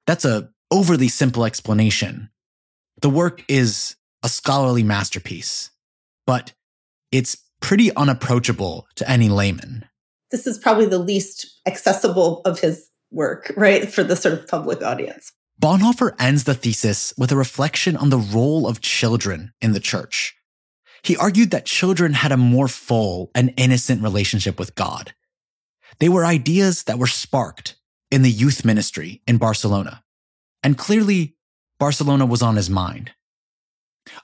[0.08, 2.30] That's a overly simple explanation.
[3.02, 5.70] The work is a scholarly masterpiece,
[6.26, 6.54] but
[7.12, 9.86] it's pretty unapproachable to any layman.
[10.32, 14.82] This is probably the least accessible of his work, right, for the sort of public
[14.82, 15.32] audience.
[15.62, 20.36] Bonhoeffer ends the thesis with a reflection on the role of children in the church.
[21.04, 25.14] He argued that children had a more full and innocent relationship with God.
[26.00, 27.76] They were ideas that were sparked
[28.12, 30.04] in the youth ministry in Barcelona.
[30.64, 31.37] And clearly,
[31.80, 33.12] Barcelona was on his mind.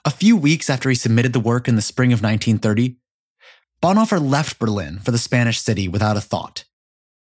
[0.04, 2.96] A few weeks after he submitted the work in the spring of 1930,
[3.82, 6.64] Bonhoeffer left Berlin for the Spanish city without a thought.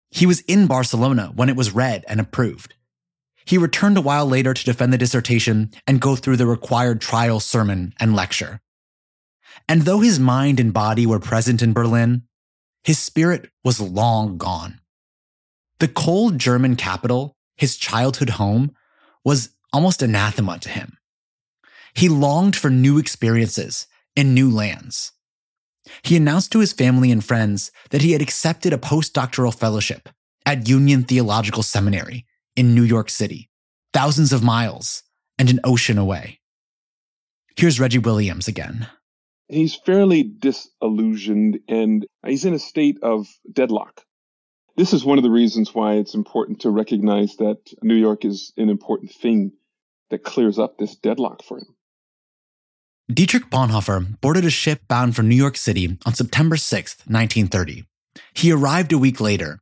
[0.10, 2.74] He was in Barcelona when it was read and approved.
[3.46, 7.40] He returned a while later to defend the dissertation and go through the required trial
[7.40, 8.60] sermon and lecture.
[9.70, 12.24] And though his mind and body were present in Berlin,
[12.84, 14.82] his spirit was long gone.
[15.80, 18.76] The cold German capital, his childhood home,
[19.24, 20.98] was almost anathema to him.
[21.94, 25.12] He longed for new experiences in new lands.
[26.04, 30.10] He announced to his family and friends that he had accepted a postdoctoral fellowship
[30.46, 32.26] at Union Theological Seminary
[32.56, 33.50] in New York City,
[33.94, 35.04] thousands of miles
[35.38, 36.40] and an ocean away.
[37.56, 38.88] Here's Reggie Williams again.
[39.48, 44.04] He's fairly disillusioned and he's in a state of deadlock.
[44.78, 48.54] This is one of the reasons why it's important to recognize that New York is
[48.58, 49.54] an important thing
[50.12, 51.76] that clears up this deadlock for him.
[53.12, 57.86] Dietrich Bonhoeffer boarded a ship bound for New York City on September 6, 1930.
[58.36, 59.60] He arrived a week later,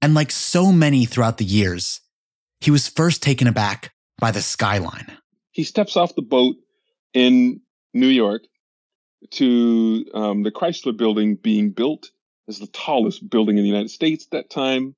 [0.00, 2.00] and like so many throughout the years,
[2.60, 5.18] he was first taken aback by the skyline.
[5.50, 6.54] He steps off the boat
[7.12, 8.42] in New York
[9.32, 12.10] to um, the Chrysler building being built
[12.48, 14.94] as the tallest building in the United States at that time.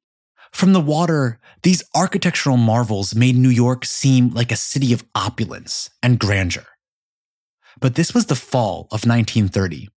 [0.52, 5.90] From the water, these architectural marvels made New York seem like a city of opulence
[6.02, 6.66] and grandeur.
[7.80, 9.88] But this was the fall of 1930.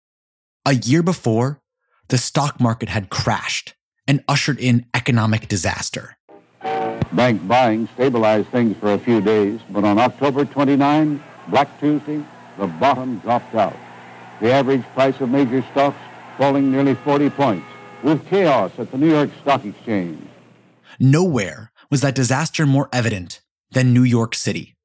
[0.65, 1.61] A year before,
[2.09, 3.73] the stock market had crashed
[4.07, 6.17] and ushered in economic disaster.
[7.13, 12.23] Bank buying stabilized things for a few days, but on October 29, Black Tuesday,
[12.57, 13.75] the bottom dropped out.
[14.39, 15.97] The average price of major stocks
[16.41, 17.67] falling nearly 40 points,
[18.01, 20.19] with chaos at the New York Stock Exchange.
[20.99, 24.75] Nowhere was that disaster more evident than New York City.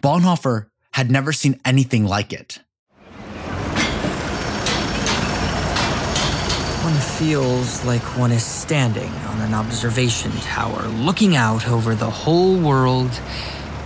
[0.00, 2.60] Bonhoeffer had never seen anything like it.
[6.84, 12.56] One feels like one is standing on an observation tower, looking out over the whole
[12.56, 13.10] world,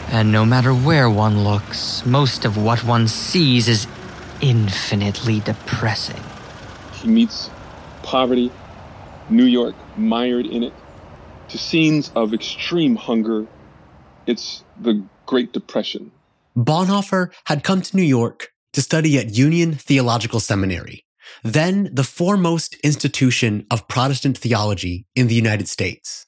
[0.09, 3.87] and no matter where one looks, most of what one sees is
[4.43, 6.23] infinitely depressing.
[7.07, 7.51] He meets
[8.03, 8.51] poverty,
[9.31, 10.73] New York mired in it,
[11.51, 13.47] to scenes of extreme hunger.
[14.27, 16.11] It's the Great Depression.
[16.59, 21.07] Bonhoeffer had come to New York to study at Union Theological Seminary,
[21.45, 26.27] then the foremost institution of Protestant theology in the United States.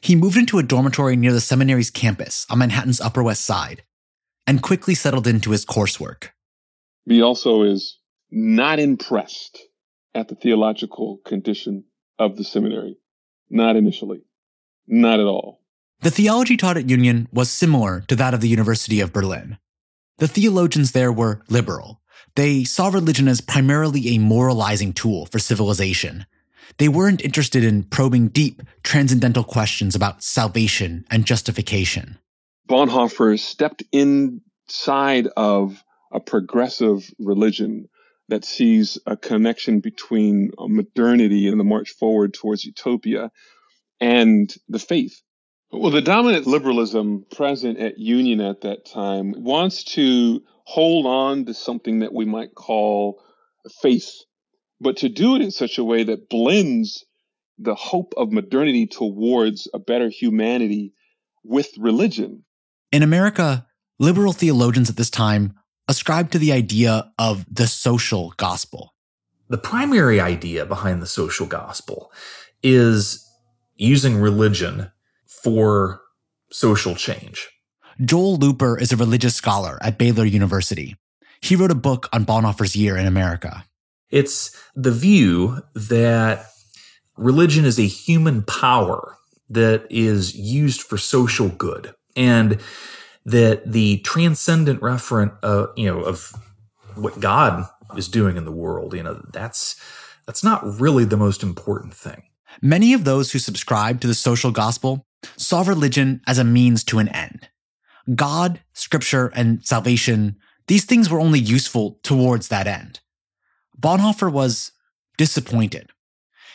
[0.00, 3.82] He moved into a dormitory near the seminary's campus on Manhattan's Upper West Side
[4.46, 6.28] and quickly settled into his coursework.
[7.04, 7.98] He also is
[8.30, 9.58] not impressed
[10.14, 11.84] at the theological condition
[12.18, 12.96] of the seminary.
[13.48, 14.22] Not initially.
[14.86, 15.60] Not at all.
[16.02, 19.58] The theology taught at Union was similar to that of the University of Berlin.
[20.18, 22.00] The theologians there were liberal.
[22.36, 26.26] They saw religion as primarily a moralizing tool for civilization.
[26.78, 32.18] They weren't interested in probing deep, transcendental questions about salvation and justification.
[32.68, 37.88] Bonhoeffer stepped inside of a progressive religion
[38.30, 43.30] that sees a connection between uh, modernity and the march forward towards utopia
[44.00, 45.20] and the faith.
[45.72, 51.54] Well, the dominant liberalism present at Union at that time wants to hold on to
[51.54, 53.22] something that we might call
[53.82, 54.10] faith,
[54.80, 57.04] but to do it in such a way that blends
[57.58, 60.92] the hope of modernity towards a better humanity
[61.44, 62.44] with religion.
[62.90, 63.66] In America,
[63.98, 65.54] liberal theologians at this time
[65.90, 68.94] ascribed to the idea of the social gospel.
[69.48, 72.12] The primary idea behind the social gospel
[72.62, 73.28] is
[73.74, 74.92] using religion
[75.26, 76.00] for
[76.52, 77.48] social change.
[78.04, 80.94] Joel Looper is a religious scholar at Baylor University.
[81.42, 83.64] He wrote a book on Bonhoeffer's year in America.
[84.10, 86.46] It's the view that
[87.16, 89.16] religion is a human power
[89.48, 92.60] that is used for social good and
[93.24, 96.34] that the transcendent referent uh, you know of
[96.94, 99.76] what god is doing in the world you know that's
[100.30, 102.22] that's not really the most important thing.
[102.62, 105.04] Many of those who subscribe to the social gospel
[105.36, 107.48] saw religion as a means to an end.
[108.14, 110.36] God scripture and salvation
[110.68, 113.00] these things were only useful towards that end.
[113.76, 114.70] Bonhoeffer was
[115.18, 115.90] disappointed.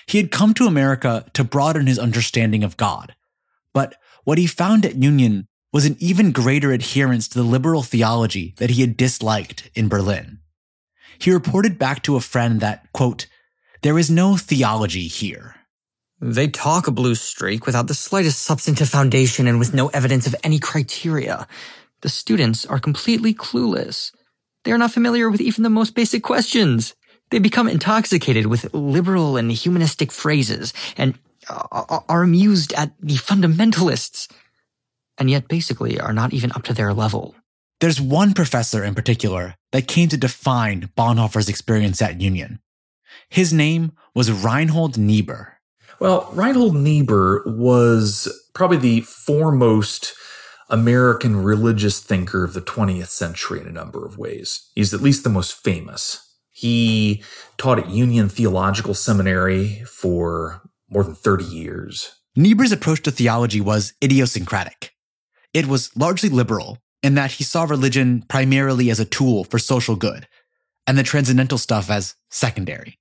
[0.07, 3.13] He had come to America to broaden his understanding of God.
[3.73, 8.53] But what he found at Union was an even greater adherence to the liberal theology
[8.59, 10.39] that he had disliked in Berlin.
[11.19, 13.27] He reported back to a friend that, quote,
[13.81, 15.57] there is no theology here.
[16.21, 20.35] They talk a blue streak without the slightest substantive foundation and with no evidence of
[20.45, 21.45] any criteria.
[22.03, 24.13] The students are completely clueless.
[24.63, 26.95] They are not familiar with even the most basic questions.
[27.31, 34.29] They become intoxicated with liberal and humanistic phrases and are amused at the fundamentalists,
[35.17, 37.35] and yet basically are not even up to their level.
[37.81, 42.59] There's one professor in particular that came to define Bonhoeffer's experience at Union.
[43.29, 45.59] His name was Reinhold Niebuhr.
[45.99, 50.13] Well, Reinhold Niebuhr was probably the foremost
[50.69, 54.69] American religious thinker of the 20th century in a number of ways.
[54.75, 56.21] He's at least the most famous.
[56.51, 57.23] He
[57.57, 62.15] taught at Union Theological Seminary for more than 30 years.
[62.35, 64.94] Niebuhr's approach to theology was idiosyncratic.
[65.55, 69.95] It was largely liberal in that he saw religion primarily as a tool for social
[69.95, 70.27] good
[70.85, 72.99] and the transcendental stuff as secondary.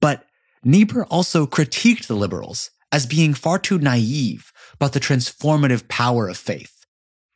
[0.00, 0.26] But
[0.64, 6.36] Niebuhr also critiqued the liberals as being far too naive about the transformative power of
[6.36, 6.84] faith.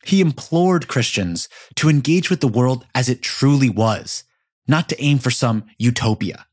[0.05, 4.25] He implored Christians to engage with the world as it truly was
[4.67, 6.47] not to aim for some utopia.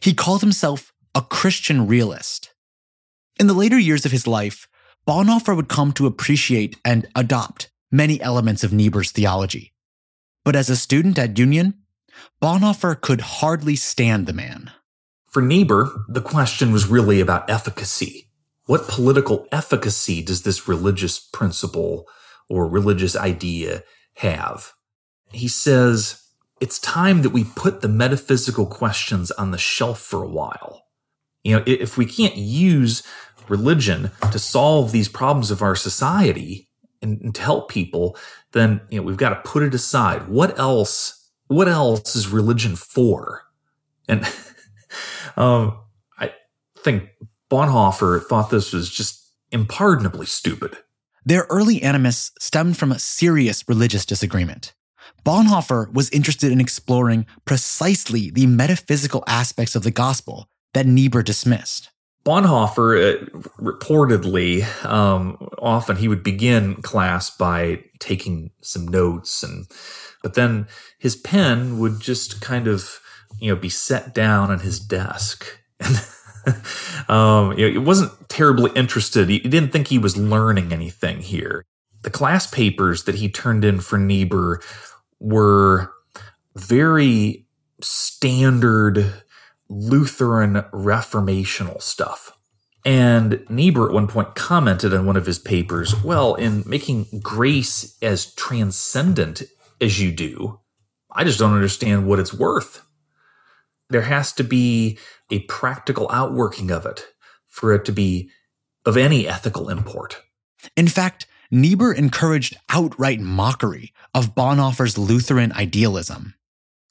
[0.00, 2.50] He called himself a Christian realist.
[3.40, 4.68] In the later years of his life,
[5.08, 9.72] Bonhoeffer would come to appreciate and adopt many elements of Niebuhr's theology.
[10.44, 11.78] But as a student at Union,
[12.42, 14.70] Bonhoeffer could hardly stand the man.
[15.24, 18.28] For Niebuhr, the question was really about efficacy.
[18.66, 22.04] What political efficacy does this religious principle
[22.50, 23.84] or religious idea
[24.16, 24.74] have?
[25.32, 26.22] He says,
[26.60, 30.82] it's time that we put the metaphysical questions on the shelf for a while.
[31.44, 33.02] You know, if we can't use
[33.50, 36.68] religion to solve these problems of our society
[37.02, 38.16] and, and to help people,
[38.52, 40.28] then you know we've got to put it aside.
[40.28, 41.14] What else?
[41.48, 43.44] What else is religion for?
[44.08, 44.24] And
[45.36, 45.78] um,
[46.18, 46.32] I
[46.78, 47.10] think
[47.50, 50.76] Bonhoeffer thought this was just impardonably stupid.
[51.24, 54.74] Their early animus stemmed from a serious religious disagreement.
[55.24, 61.90] Bonhoeffer was interested in exploring precisely the metaphysical aspects of the gospel that Niebuhr dismissed.
[62.24, 69.66] Bonhoeffer uh, reportedly um, often he would begin class by taking some notes and
[70.22, 70.66] but then
[70.98, 73.00] his pen would just kind of
[73.40, 75.58] you know be set down on his desk.
[75.80, 75.98] And
[77.08, 79.28] um, you know, it wasn't terribly interested.
[79.28, 81.64] He didn't think he was learning anything here.
[82.02, 84.62] The class papers that he turned in for Niebuhr
[85.20, 85.92] were
[86.54, 87.46] very
[87.80, 89.12] standard
[89.68, 92.36] Lutheran reformational stuff.
[92.84, 97.98] And Niebuhr at one point commented in one of his papers, well, in making grace
[98.00, 99.42] as transcendent
[99.80, 100.60] as you do,
[101.12, 102.86] I just don't understand what it's worth.
[103.90, 104.98] There has to be
[105.30, 107.06] a practical outworking of it
[107.46, 108.30] for it to be
[108.86, 110.22] of any ethical import.
[110.76, 116.34] In fact, Niebuhr encouraged outright mockery of Bonhoeffer's Lutheran idealism.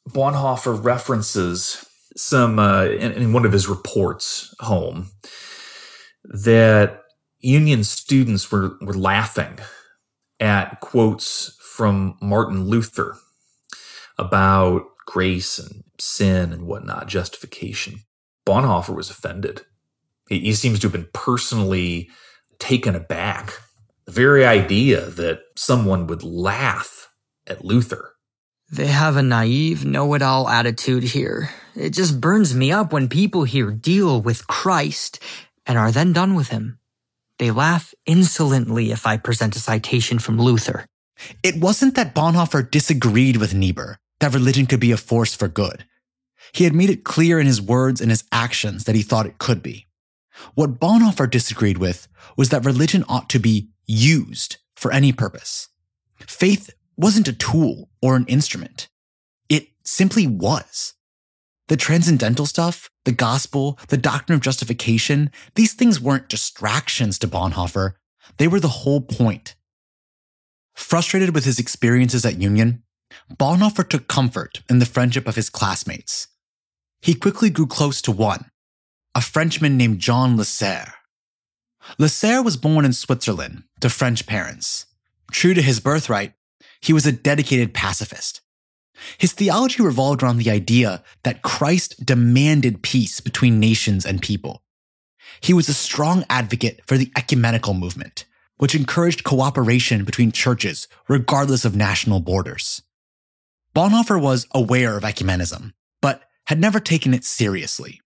[0.09, 1.85] Bonhoeffer references
[2.17, 5.11] some uh, in, in one of his reports home
[6.23, 7.03] that
[7.39, 9.59] Union students were, were laughing
[10.39, 13.15] at quotes from Martin Luther
[14.17, 18.01] about grace and sin and whatnot, justification.
[18.45, 19.61] Bonhoeffer was offended.
[20.27, 22.09] He, he seems to have been personally
[22.59, 23.53] taken aback
[24.05, 27.09] the very idea that someone would laugh
[27.45, 28.13] at Luther.
[28.71, 31.49] They have a naive, know it all attitude here.
[31.77, 35.19] It just burns me up when people here deal with Christ
[35.67, 36.79] and are then done with him.
[37.37, 40.87] They laugh insolently if I present a citation from Luther.
[41.43, 45.85] It wasn't that Bonhoeffer disagreed with Niebuhr that religion could be a force for good.
[46.51, 49.37] He had made it clear in his words and his actions that he thought it
[49.37, 49.85] could be.
[50.55, 55.69] What Bonhoeffer disagreed with was that religion ought to be used for any purpose.
[56.15, 58.87] Faith wasn't a tool or an instrument.
[59.47, 60.93] It simply was.
[61.67, 67.93] The transcendental stuff, the gospel, the doctrine of justification, these things weren't distractions to Bonhoeffer.
[68.37, 69.55] They were the whole point.
[70.75, 72.83] Frustrated with his experiences at Union,
[73.33, 76.27] Bonhoeffer took comfort in the friendship of his classmates.
[77.01, 78.49] He quickly grew close to one,
[79.13, 80.93] a Frenchman named Jean Lasserre.
[81.99, 84.85] Lasserre was born in Switzerland to French parents.
[85.31, 86.33] True to his birthright,
[86.81, 88.41] he was a dedicated pacifist.
[89.17, 94.63] His theology revolved around the idea that Christ demanded peace between nations and people.
[95.41, 98.25] He was a strong advocate for the ecumenical movement,
[98.57, 102.81] which encouraged cooperation between churches regardless of national borders.
[103.75, 108.01] Bonhoeffer was aware of ecumenism, but had never taken it seriously.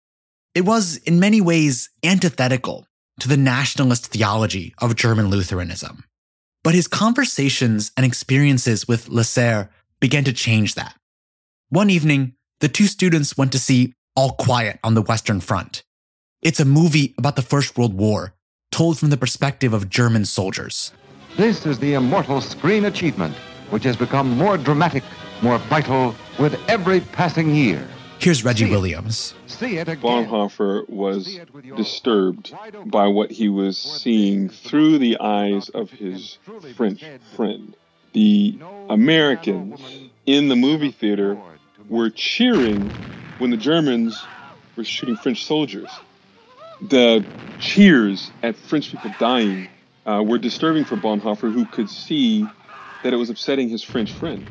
[0.54, 2.88] It was, in many ways, antithetical
[3.20, 6.04] to the nationalist theology of German Lutheranism.
[6.64, 9.70] But his conversations and experiences with Lasserre
[10.02, 10.96] began to change that.
[11.70, 15.84] One evening, the two students went to see All Quiet on the Western Front.
[16.42, 18.34] It's a movie about the First World War,
[18.72, 20.92] told from the perspective of German soldiers.
[21.38, 23.36] This is the immortal screen achievement,
[23.70, 25.04] which has become more dramatic,
[25.42, 27.88] more vital with every passing year.
[28.20, 29.34] Here's Reggie Williams.
[29.48, 31.40] Bonhoeffer was
[31.76, 32.54] disturbed
[32.86, 36.38] by what he was seeing through the eyes of his
[36.76, 37.04] French
[37.36, 37.76] friend.
[38.14, 38.58] The
[38.90, 39.80] Americans
[40.26, 41.38] in the movie theater
[41.90, 42.90] were cheering
[43.38, 44.22] when the Germans
[44.76, 45.90] were shooting French soldiers.
[46.82, 47.26] The
[47.60, 49.68] cheers at French people dying
[50.06, 52.46] uh, were disturbing for Bonhoeffer, who could see
[53.04, 54.50] that it was upsetting his French friend.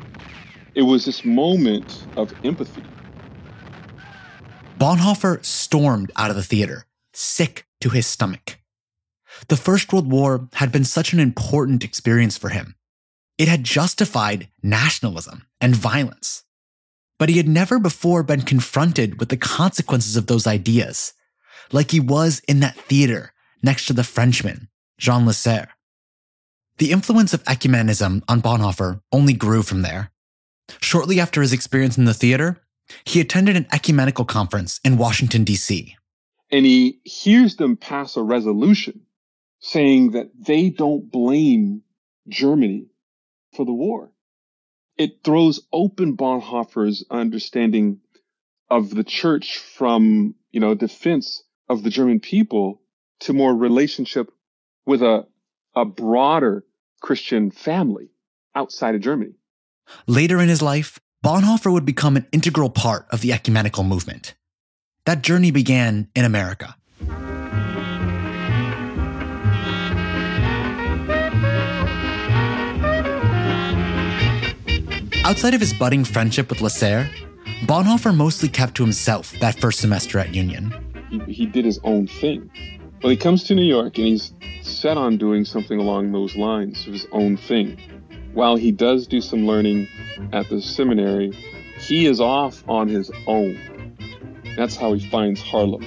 [0.73, 2.83] It was this moment of empathy.
[4.77, 8.59] Bonhoeffer stormed out of the theater, sick to his stomach.
[9.47, 12.75] The First World War had been such an important experience for him.
[13.37, 16.43] It had justified nationalism and violence.
[17.17, 21.13] But he had never before been confronted with the consequences of those ideas,
[21.71, 25.69] like he was in that theater next to the Frenchman, Jean Lasserre.
[26.77, 30.11] The influence of ecumenism on Bonhoeffer only grew from there.
[30.79, 32.61] Shortly after his experience in the theater,
[33.05, 35.95] he attended an ecumenical conference in Washington, D.C.
[36.51, 39.01] And he hears them pass a resolution
[39.59, 41.83] saying that they don't blame
[42.27, 42.87] Germany
[43.53, 44.11] for the war.
[44.97, 48.01] It throws open Bonhoeffer's understanding
[48.69, 52.81] of the church from, you know, defense of the German people
[53.21, 54.31] to more relationship
[54.85, 55.25] with a,
[55.75, 56.65] a broader
[57.01, 58.09] Christian family
[58.55, 59.33] outside of Germany.
[60.07, 64.35] Later in his life, Bonhoeffer would become an integral part of the ecumenical movement.
[65.05, 66.75] That journey began in America.
[75.31, 77.09] Outside of his budding friendship with Lasserre,
[77.65, 80.75] Bonhoeffer mostly kept to himself that first semester at Union.
[81.09, 82.51] He, he did his own thing.
[83.01, 86.85] Well, he comes to New York and he's set on doing something along those lines
[86.85, 87.79] of his own thing.
[88.33, 89.87] While he does do some learning
[90.33, 91.31] at the seminary,
[91.79, 93.57] he is off on his own.
[94.57, 95.85] That's how he finds Harlem.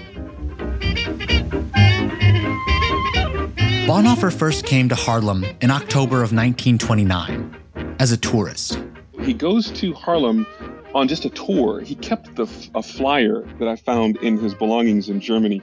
[3.86, 7.55] Bonhoeffer first came to Harlem in October of 1929
[7.99, 8.78] as a tourist
[9.24, 10.46] he goes to Harlem
[10.94, 11.80] on just a tour.
[11.80, 15.62] He kept the, a flyer that I found in his belongings in Germany.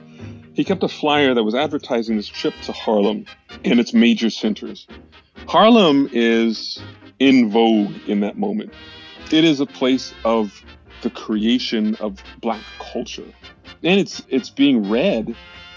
[0.54, 3.24] He kept a flyer that was advertising his trip to Harlem
[3.64, 4.86] and its major centers.
[5.46, 6.80] Harlem is
[7.18, 8.72] in vogue in that moment.
[9.30, 10.62] It is a place of
[11.02, 13.32] the creation of black culture.
[13.82, 15.34] And it's it's being read,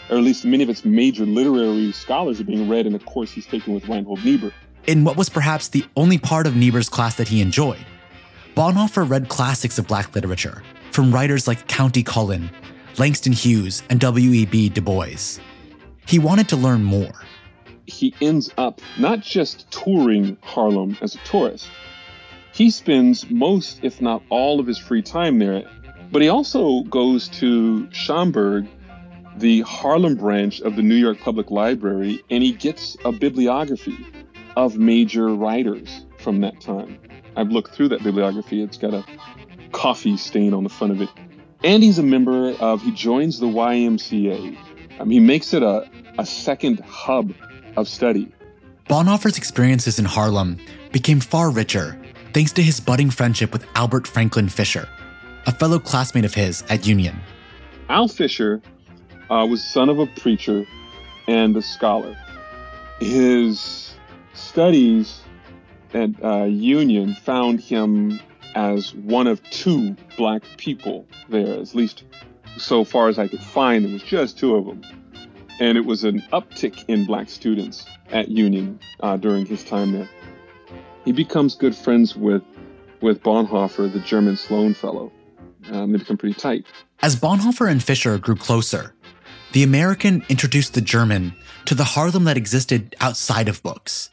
[0.10, 3.32] or at least many of its major literary scholars are being read in a course
[3.32, 4.52] he's taking with Reinhold Niebuhr
[4.88, 7.86] in what was perhaps the only part of Niebuhr's class that he enjoyed.
[8.56, 12.50] Bonhoeffer read classics of black literature from writers like Countee Cullen,
[12.98, 14.70] Langston Hughes, and W.E.B.
[14.70, 15.40] Du Bois.
[16.08, 17.14] He wanted to learn more.
[17.86, 21.70] He ends up not just touring Harlem as a tourist,
[22.56, 25.64] he spends most, if not all, of his free time there,
[26.10, 28.66] but he also goes to Schomburg,
[29.36, 33.98] the Harlem branch of the New York Public Library, and he gets a bibliography
[34.56, 36.98] of major writers from that time.
[37.36, 38.62] I've looked through that bibliography.
[38.62, 39.06] It's got a
[39.72, 41.10] coffee stain on the front of it.
[41.64, 44.58] And he's a member of, he joins the YMCA.
[45.00, 47.34] Um, he makes it a, a second hub
[47.76, 48.32] of study.
[48.88, 50.60] Bonhoeffer's experiences in Harlem
[50.92, 52.00] became far richer
[52.34, 54.88] thanks to his budding friendship with Albert Franklin Fisher,
[55.48, 57.20] a fellow classmate of his at Union.
[57.90, 58.62] Al Fisher
[59.30, 60.66] uh, was son of a preacher
[61.28, 62.16] and a scholar.
[63.00, 63.85] His
[64.36, 65.22] studies
[65.94, 68.20] at uh, Union found him
[68.56, 72.04] as one of two black people there, at least
[72.58, 73.86] so far as I could find.
[73.86, 74.82] There was just two of them.
[75.60, 80.10] And it was an uptick in black students at Union uh, during his time there.
[81.06, 82.44] He becomes good friends with,
[83.02, 85.12] with Bonhoeffer, the German Sloan Fellow.
[85.72, 86.66] Um, they become pretty tight.
[87.02, 88.94] As Bonhoeffer and Fisher grew closer,
[89.54, 91.34] the American introduced the German
[91.66, 94.10] to the Harlem that existed outside of books.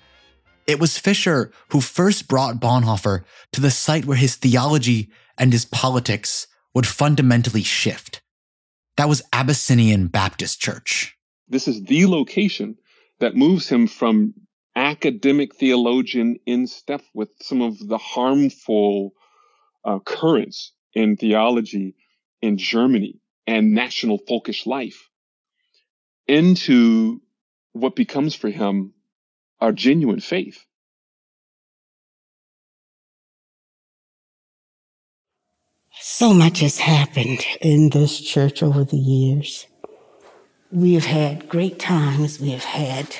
[0.66, 5.64] It was Fisher who first brought Bonhoeffer to the site where his theology and his
[5.64, 8.22] politics would fundamentally shift.
[8.96, 11.16] That was Abyssinian Baptist Church.
[11.48, 12.76] This is the location
[13.20, 14.34] that moves him from
[14.76, 19.12] academic theologian in step with some of the harmful
[19.84, 21.94] uh, currents in theology
[22.40, 25.08] in Germany and national folkish life
[26.26, 27.20] into
[27.72, 28.92] what becomes for him
[29.62, 30.66] our genuine faith.
[36.00, 39.68] So much has happened in this church over the years.
[40.72, 42.40] We have had great times.
[42.40, 43.14] We have had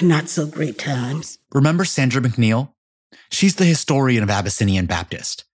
[0.00, 1.38] not so great times.
[1.52, 2.72] Remember Sandra McNeil?
[3.28, 5.44] She's the historian of Abyssinian Baptist.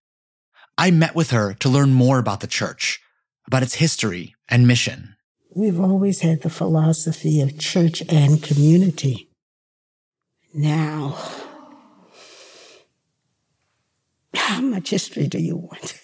[0.76, 3.00] I met with her to learn more about the church,
[3.46, 5.16] about its history and mission.
[5.54, 9.27] We've always had the philosophy of church and community.
[10.54, 11.16] Now,
[14.34, 16.00] how much history do you want?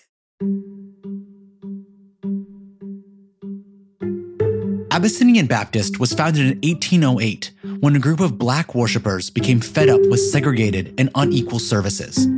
[4.91, 10.01] Abyssinian Baptist was founded in 1808 when a group of black worshippers became fed up
[10.03, 12.29] with segregated and unequal services.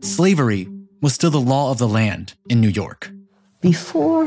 [0.00, 0.68] Slavery
[1.00, 3.10] was still the law of the land in New York.
[3.60, 4.26] Before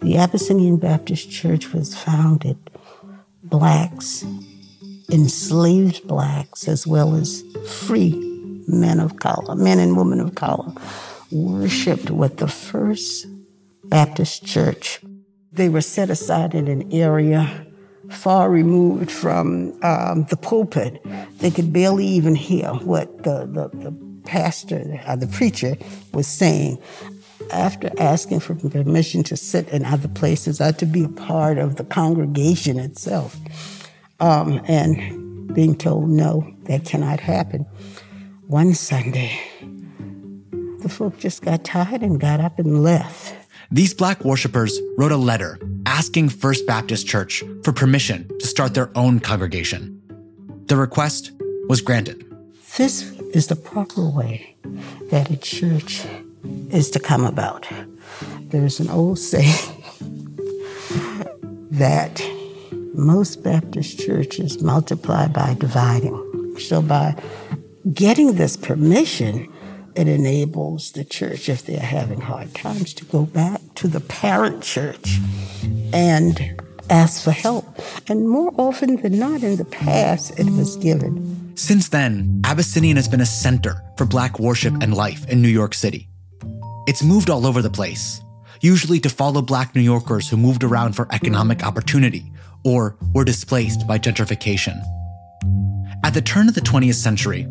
[0.00, 2.58] the Abyssinian Baptist Church was founded,
[3.42, 4.24] blacks,
[5.10, 8.12] enslaved blacks, as well as free
[8.66, 10.72] men of color, men and women of color,
[11.30, 13.26] worshiped with the first
[13.84, 15.00] Baptist church.
[15.52, 17.66] They were set aside in an area
[18.10, 21.02] far removed from um, the pulpit.
[21.38, 23.94] They could barely even hear what the, the, the
[24.24, 25.76] pastor, uh, the preacher,
[26.12, 26.78] was saying.
[27.50, 31.76] After asking for permission to sit in other places or to be a part of
[31.76, 33.36] the congregation itself,
[34.24, 37.66] um, and being told no, that cannot happen.
[38.46, 39.38] One Sunday,
[40.80, 43.34] the folk just got tired and got up and left.
[43.70, 48.90] These black worshippers wrote a letter asking First Baptist Church for permission to start their
[48.96, 50.00] own congregation.
[50.66, 51.32] The request
[51.68, 52.24] was granted.
[52.78, 53.02] This
[53.34, 54.56] is the proper way
[55.10, 56.06] that a church
[56.70, 57.68] is to come about.
[58.48, 59.54] There's an old saying
[61.72, 62.22] that
[62.94, 66.56] most Baptist churches multiply by dividing.
[66.58, 67.14] So by
[67.92, 69.52] getting this permission,
[69.96, 74.62] it enables the church, if they're having hard times, to go back to the parent
[74.62, 75.18] church
[75.92, 77.80] and ask for help.
[78.08, 81.52] And more often than not in the past, it was given.
[81.56, 85.74] Since then, Abyssinian has been a center for black worship and life in New York
[85.74, 86.08] City.
[86.86, 88.20] It's moved all over the place,
[88.60, 92.32] usually to follow black New Yorkers who moved around for economic opportunity
[92.64, 94.82] or were displaced by gentrification.
[96.04, 97.46] At the turn of the 20th century,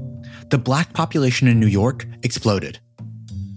[0.49, 2.79] the black population in New York exploded.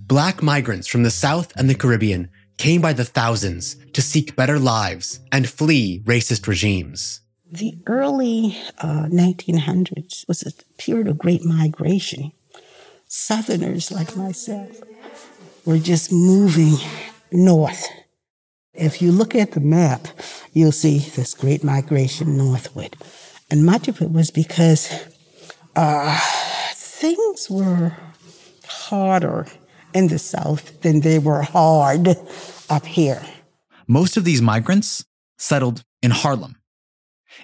[0.07, 4.59] Black migrants from the South and the Caribbean came by the thousands to seek better
[4.59, 7.20] lives and flee racist regimes.
[7.50, 12.32] The early uh, 1900s was a period of great migration.
[13.07, 14.82] Southerners like myself
[15.64, 16.74] were just moving
[17.30, 17.86] north.
[18.77, 20.09] If you look at the map,
[20.53, 22.97] you'll see this great migration northward.
[23.51, 24.93] And much of it was because
[25.74, 26.20] uh,
[26.74, 27.97] things were
[28.66, 29.47] harder
[29.95, 32.09] in the South than they were hard
[32.68, 33.22] up here.
[33.87, 35.05] Most of these migrants
[35.39, 36.57] settled in Harlem.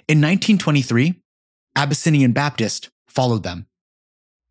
[0.07, 1.15] In 1923,
[1.75, 3.67] Abyssinian Baptist followed them.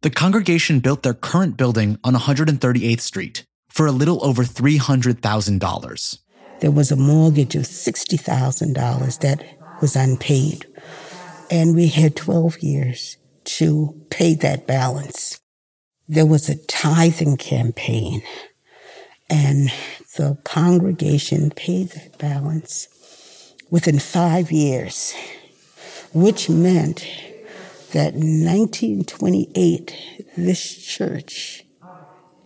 [0.03, 6.19] The congregation built their current building on 138th Street for a little over $300,000.
[6.63, 9.45] There was a mortgage of $60,000 that
[9.81, 10.65] was unpaid.
[11.51, 13.17] And we had 12 years
[13.59, 15.41] to pay that balance.
[16.07, 18.23] There was a tithing campaign,
[19.29, 19.73] and
[20.17, 22.87] the congregation paid that balance
[23.69, 25.15] within five years,
[26.15, 27.05] which meant
[27.91, 29.97] that in 1928,
[30.37, 31.65] this church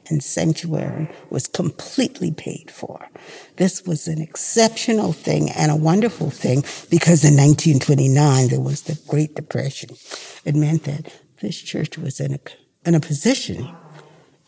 [0.09, 3.09] and sanctuary was completely paid for.
[3.57, 9.01] This was an exceptional thing and a wonderful thing because in 1929 there was the
[9.09, 9.91] Great Depression.
[10.45, 12.41] It meant that this church was in a,
[12.85, 13.69] in a position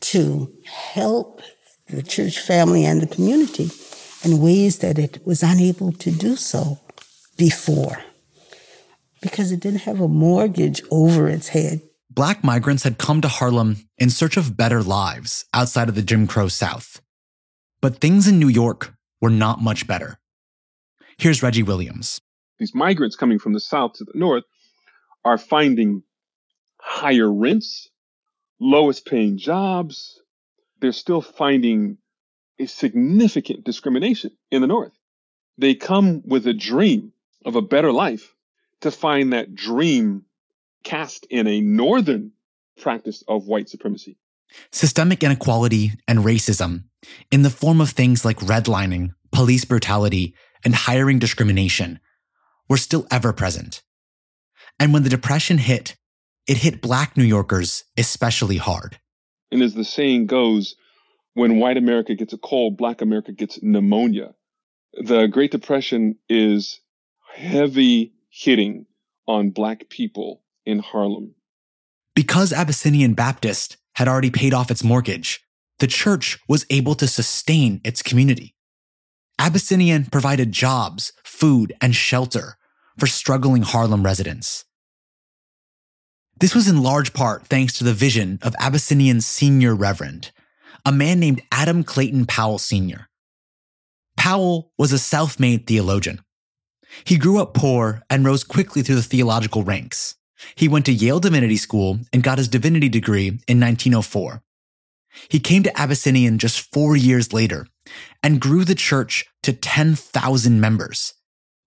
[0.00, 1.42] to help
[1.88, 3.70] the church family and the community
[4.24, 6.78] in ways that it was unable to do so
[7.36, 7.98] before
[9.20, 11.80] because it didn't have a mortgage over its head.
[12.18, 16.26] Black migrants had come to Harlem in search of better lives outside of the Jim
[16.26, 17.00] Crow South.
[17.80, 20.18] But things in New York were not much better.
[21.16, 22.20] Here's Reggie Williams.
[22.58, 24.42] These migrants coming from the South to the North
[25.24, 26.02] are finding
[26.80, 27.88] higher rents,
[28.58, 30.20] lowest paying jobs.
[30.80, 31.98] They're still finding
[32.58, 34.98] a significant discrimination in the North.
[35.56, 37.12] They come with a dream
[37.44, 38.34] of a better life
[38.80, 40.24] to find that dream
[40.84, 42.32] cast in a Northern
[42.80, 44.18] practice of white supremacy.
[44.72, 46.84] Systemic inequality and racism,
[47.30, 52.00] in the form of things like redlining, police brutality, and hiring discrimination,
[52.68, 53.82] were still ever present.
[54.78, 55.96] And when the Depression hit,
[56.46, 58.98] it hit Black New Yorkers especially hard.
[59.50, 60.76] And as the saying goes,
[61.34, 64.34] when white America gets a cold, Black America gets pneumonia.
[64.94, 66.80] The Great Depression is
[67.34, 68.86] heavy hitting
[69.26, 71.34] on Black people in Harlem.
[72.14, 75.40] Because Abyssinian Baptist had already paid off its mortgage,
[75.78, 78.54] the church was able to sustain its community.
[79.38, 82.56] Abyssinian provided jobs, food, and shelter
[82.98, 84.64] for struggling Harlem residents.
[86.38, 90.32] This was in large part thanks to the vision of Abyssinian's senior reverend,
[90.84, 93.08] a man named Adam Clayton Powell Sr.
[94.16, 96.20] Powell was a self made theologian.
[97.04, 100.16] He grew up poor and rose quickly through the theological ranks.
[100.54, 104.42] He went to Yale Divinity School and got his divinity degree in 1904.
[105.28, 107.66] He came to Abyssinian just four years later
[108.22, 111.14] and grew the church to 10,000 members,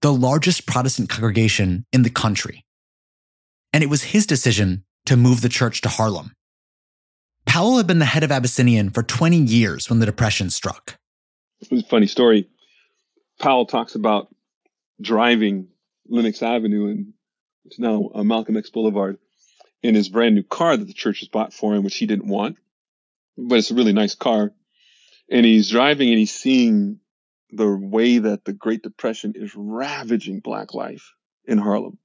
[0.02, 2.66] the largest Protestant congregation in the country.
[3.74, 6.34] And it was his decision to move the church to Harlem.
[7.46, 10.98] Powell had been the head of Abyssinian for 20 years when the Depression struck.
[11.60, 12.48] It was a funny story.
[13.40, 14.34] Powell talks about
[15.02, 15.68] driving
[16.08, 17.14] Lenox Avenue and
[17.66, 19.18] it's now uh, Malcolm X Boulevard
[19.84, 22.28] in his brand new car that the church has bought for him, which he didn't
[22.28, 22.58] want,
[23.38, 24.52] but it's a really nice car.
[25.30, 27.00] And he's driving and he's seeing
[27.52, 31.14] the way that the Great Depression is ravaging Black life
[31.46, 31.98] in Harlem.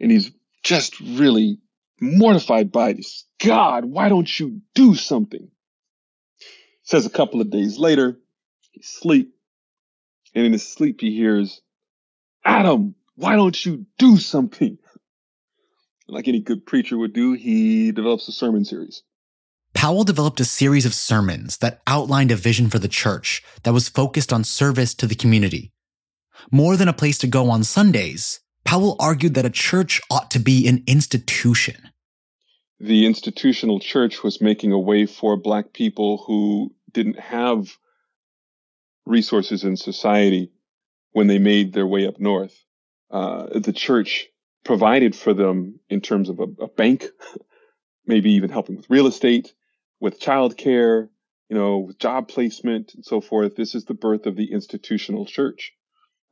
[0.00, 0.30] And he's
[0.62, 1.58] just really
[2.00, 3.24] mortified by this.
[3.40, 5.50] God, why don't you do something?
[6.84, 8.18] Says a couple of days later,
[8.72, 9.34] he's asleep.
[10.34, 11.60] And in his sleep, he hears,
[12.44, 14.78] Adam, why don't you do something?
[16.08, 19.02] Like any good preacher would do, he develops a sermon series.
[19.74, 23.88] Powell developed a series of sermons that outlined a vision for the church that was
[23.88, 25.72] focused on service to the community.
[26.50, 30.38] More than a place to go on Sundays, Powell argued that a church ought to
[30.38, 31.90] be an institution.
[32.80, 37.76] The institutional church was making a way for Black people who didn't have
[39.06, 40.50] resources in society
[41.12, 42.64] when they made their way up north.
[43.10, 44.28] Uh, the church
[44.64, 47.06] provided for them in terms of a, a bank,
[48.06, 49.52] maybe even helping with real estate,
[50.00, 51.08] with childcare,
[51.48, 53.56] you know, with job placement and so forth.
[53.56, 55.72] This is the birth of the institutional church.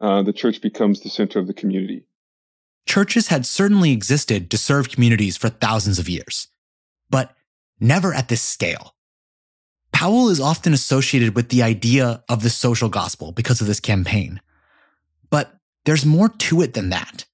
[0.00, 2.04] Uh, the church becomes the center of the community.
[2.86, 6.48] Churches had certainly existed to serve communities for thousands of years,
[7.10, 7.36] but
[7.78, 8.94] never at this scale.
[9.92, 14.40] Powell is often associated with the idea of the social gospel because of this campaign.
[15.28, 15.54] But
[15.84, 17.26] there's more to it than that.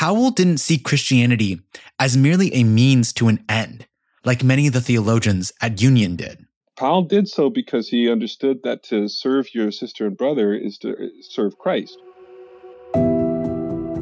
[0.00, 1.60] Powell didn't see Christianity
[1.98, 3.86] as merely a means to an end,
[4.24, 6.46] like many of the theologians at Union did.
[6.78, 10.96] Powell did so because he understood that to serve your sister and brother is to
[10.98, 11.98] eh, serve Christ.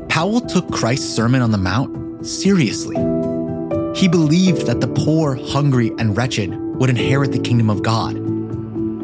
[0.09, 2.95] Powell took Christ's Sermon on the Mount seriously.
[3.99, 8.15] He believed that the poor, hungry, and wretched would inherit the kingdom of God.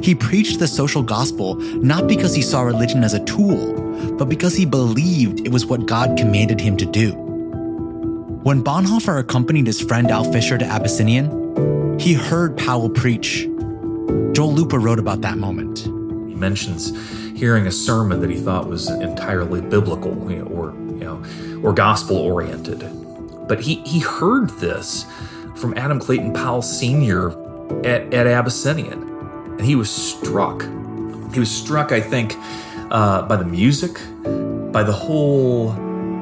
[0.04, 3.72] He preached the social gospel not because he saw religion as a tool,
[4.18, 7.12] but because he believed it was what God commanded him to do.
[8.42, 13.48] When Bonhoeffer accompanied his friend Al Fisher to Abyssinian, he heard Powell preach.
[14.34, 15.78] Joel Looper wrote about that moment.
[15.78, 16.92] He mentions
[17.34, 21.24] hearing a sermon that he thought was entirely biblical you know, or, you know,
[21.62, 22.86] or gospel oriented.
[23.48, 25.06] But he, he heard this
[25.56, 27.30] from Adam Clayton Powell Sr.
[27.86, 29.13] at, at Abyssinian,
[29.58, 30.62] and he was struck
[31.32, 32.36] He was struck, I think,
[32.90, 33.98] uh, by the music,
[34.72, 35.74] by the whole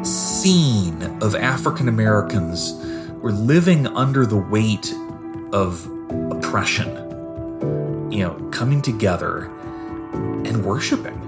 [0.03, 2.75] scene of African Americans
[3.21, 4.95] were living under the weight
[5.53, 5.87] of
[6.33, 6.89] oppression,
[8.11, 9.51] you know, coming together
[10.45, 11.19] and worshiping.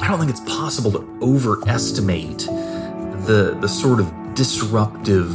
[0.00, 2.40] I don't think it's possible to overestimate
[3.26, 5.32] the the sort of disruptive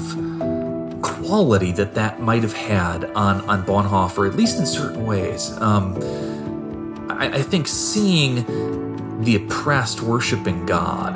[1.03, 5.51] quality that that might have had on on Bonhoeffer, at least in certain ways.
[5.59, 5.97] Um,
[7.09, 8.43] I, I think seeing
[9.23, 11.15] the oppressed worshiping God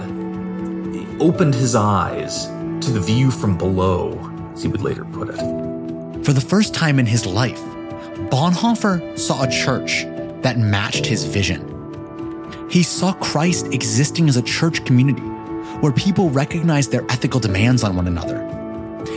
[1.19, 2.45] opened his eyes
[2.85, 4.19] to the view from below,
[4.53, 5.37] as he would later put it.
[6.23, 7.61] For the first time in his life,
[8.29, 10.03] Bonhoeffer saw a church
[10.41, 11.73] that matched his vision.
[12.69, 15.21] He saw Christ existing as a church community
[15.81, 18.46] where people recognized their ethical demands on one another.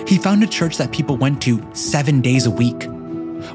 [0.07, 2.85] He found a church that people went to seven days a week,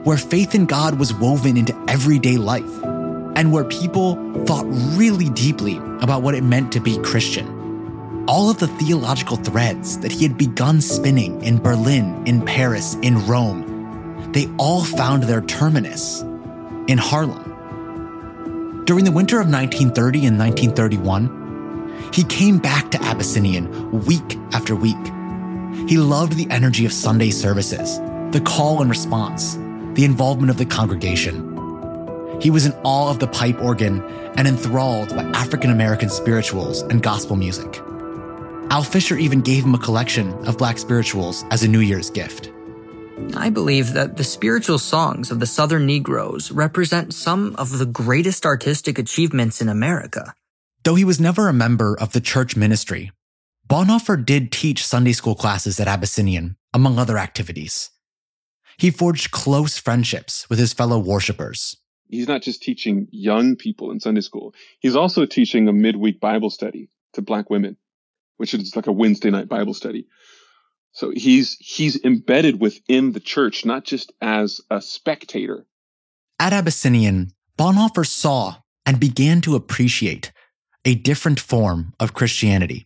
[0.04, 2.84] where faith in God was woven into everyday life,
[3.36, 4.16] and where people
[4.46, 4.66] thought
[4.98, 8.26] really deeply about what it meant to be Christian.
[8.28, 13.26] All of the theological threads that he had begun spinning in Berlin, in Paris, in
[13.28, 16.22] Rome, they all found their terminus
[16.88, 18.84] in Harlem.
[18.86, 24.96] During the winter of 1930 and 1931, he came back to Abyssinian week after week.
[25.88, 27.99] He loved the energy of Sunday services,
[28.32, 29.55] the call and response,
[29.93, 31.53] the involvement of the congregation.
[32.41, 34.01] He was in awe of the pipe organ
[34.36, 37.82] and enthralled by African American spirituals and gospel music.
[38.69, 42.51] Al Fisher even gave him a collection of black spirituals as a New Year's gift.
[43.36, 48.45] I believe that the spiritual songs of the Southern Negroes represent some of the greatest
[48.45, 50.34] artistic achievements in America.
[50.84, 53.11] Though he was never a member of the church ministry,
[53.68, 57.89] Bonhoeffer did teach Sunday school classes at Abyssinian, among other activities.
[58.78, 61.76] He forged close friendships with his fellow worshippers.
[62.07, 66.51] He's not just teaching young people in Sunday school, he's also teaching a midweek Bible
[66.51, 67.78] study to black women,
[68.38, 70.05] which is like a Wednesday night Bible study.
[70.91, 75.66] So he's he's embedded within the church, not just as a spectator.
[76.39, 80.32] At Abyssinian, Bonhoeffer saw and began to appreciate
[80.86, 82.86] a different form of Christianity,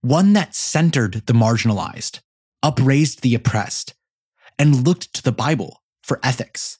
[0.00, 2.20] one that centered the marginalized,
[2.62, 3.94] upraised the oppressed,
[4.58, 6.78] and looked to the Bible for ethics.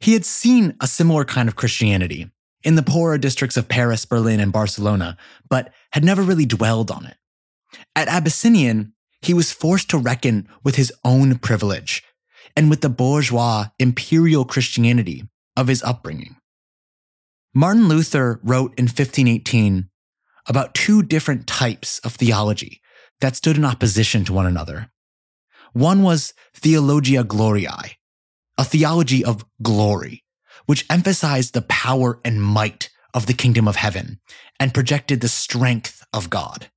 [0.00, 2.30] He had seen a similar kind of Christianity
[2.64, 5.16] in the poorer districts of Paris, Berlin, and Barcelona,
[5.48, 7.16] but had never really dwelled on it.
[7.96, 12.02] At Abyssinian, he was forced to reckon with his own privilege
[12.56, 16.36] and with the bourgeois imperial Christianity of his upbringing.
[17.54, 19.88] Martin Luther wrote in 1518
[20.48, 22.80] about two different types of theology
[23.20, 24.90] that stood in opposition to one another.
[25.72, 27.96] One was Theologia Gloriae,
[28.58, 30.24] a theology of glory,
[30.66, 34.20] which emphasized the power and might of the kingdom of heaven
[34.58, 36.70] and projected the strength of God.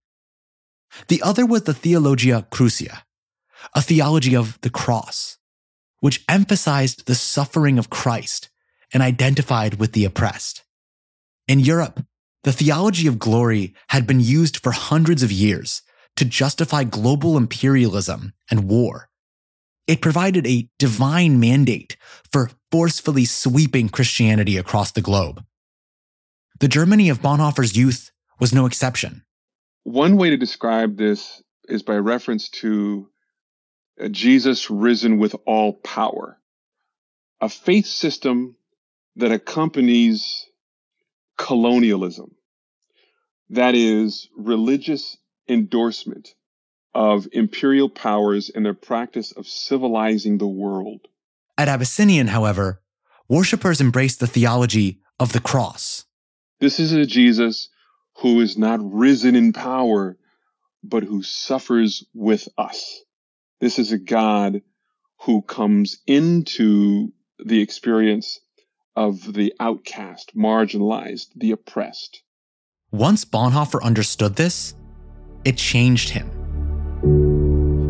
[1.08, 2.90] The other was the Theologia Crucis,
[3.74, 5.38] a theology of the cross,
[6.00, 8.50] which emphasized the suffering of Christ
[8.94, 10.64] and identified with the oppressed.
[11.48, 12.06] In Europe,
[12.46, 15.82] the theology of glory had been used for hundreds of years
[16.16, 19.10] to justify global imperialism and war.
[19.88, 21.98] It provided a divine mandate
[22.32, 25.44] for forcefully sweeping Christianity across the globe.
[26.60, 29.24] The Germany of Bonhoeffer's youth was no exception.
[29.84, 33.10] One way to describe this is by reference to
[34.12, 36.40] Jesus risen with all power,
[37.42, 38.56] a faith system
[39.16, 40.46] that accompanies
[41.38, 42.35] colonialism.
[43.50, 45.18] That is religious
[45.48, 46.34] endorsement
[46.94, 51.08] of imperial powers and their practice of civilizing the world.
[51.58, 52.82] At Abyssinian, however,
[53.28, 56.06] worshippers embraced the theology of the cross.
[56.60, 57.70] This is a Jesus
[58.20, 60.18] who is not risen in power,
[60.84, 63.02] but who suffers with us.
[63.60, 64.62] This is a God
[65.22, 67.12] who comes into
[67.44, 68.40] the experience
[68.96, 72.22] of the outcast, marginalized, the oppressed.
[72.92, 74.74] Once Bonhoeffer understood this,
[75.44, 76.30] it changed him.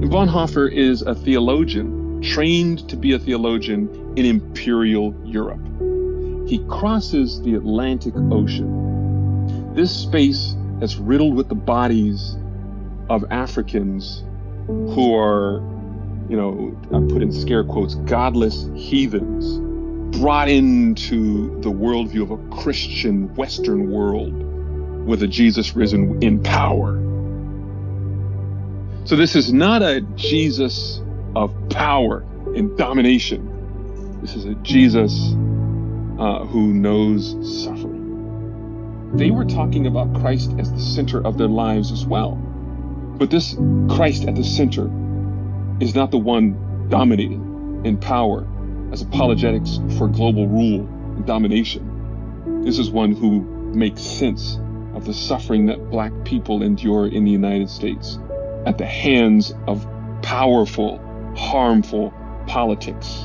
[0.09, 5.59] Bonhoeffer is a theologian, trained to be a theologian in imperial Europe.
[6.47, 9.75] He crosses the Atlantic Ocean.
[9.75, 12.37] This space is riddled with the bodies
[13.09, 14.23] of Africans
[14.65, 15.57] who are,
[16.29, 19.59] you know, I put in scare quotes, godless heathens
[20.17, 24.54] brought into the worldview of a Christian Western world
[25.05, 27.01] with a Jesus risen in power.
[29.05, 31.01] So this is not a Jesus
[31.35, 32.25] of power
[32.55, 34.19] and domination.
[34.21, 35.33] This is a Jesus
[36.19, 39.11] uh, who knows suffering.
[39.13, 42.31] They were talking about Christ as the center of their lives as well.
[43.17, 43.55] But this
[43.89, 44.89] Christ at the center
[45.79, 48.47] is not the one dominating in power
[48.91, 50.81] as apologetics for global rule
[51.15, 52.63] and domination.
[52.63, 53.41] This is one who
[53.73, 54.59] makes sense
[54.95, 58.17] of the suffering that black people endure in the United States
[58.65, 59.85] at the hands of
[60.21, 60.99] powerful,
[61.35, 62.13] harmful
[62.47, 63.23] politics.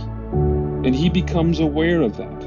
[0.85, 2.41] And he becomes aware of that.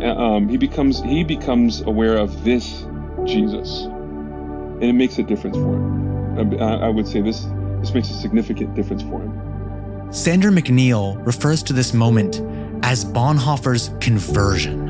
[0.00, 2.86] Uh, um, he becomes he becomes aware of this
[3.24, 6.60] Jesus, and it makes a difference for him.
[6.60, 7.46] I, I would say this
[7.80, 10.12] this makes a significant difference for him.
[10.12, 12.40] Sandra McNeil refers to this moment
[12.84, 14.88] as Bonhoeffer's conversion.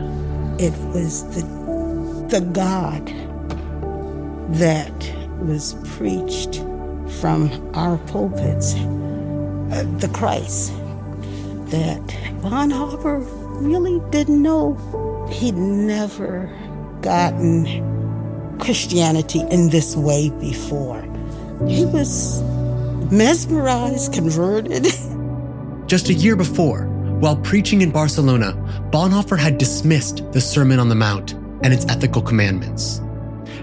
[0.58, 1.57] It was the
[2.28, 3.06] the God
[4.54, 6.56] that was preached
[7.20, 10.72] from our pulpits, uh, the Christ
[11.70, 12.02] that
[12.42, 13.26] Bonhoeffer
[13.62, 14.74] really didn't know.
[15.30, 16.54] He'd never
[17.00, 21.02] gotten Christianity in this way before.
[21.66, 22.42] He was
[23.10, 24.84] mesmerized, converted.
[25.86, 26.84] Just a year before,
[27.20, 28.52] while preaching in Barcelona,
[28.90, 33.00] Bonhoeffer had dismissed the Sermon on the Mount and its ethical commandments.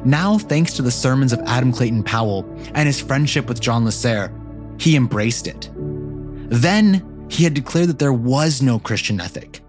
[0.03, 4.31] Now, thanks to the sermons of Adam Clayton Powell and his friendship with John Lasserre,
[4.79, 5.69] he embraced it.
[5.73, 9.61] Then, he had declared that there was no Christian ethic.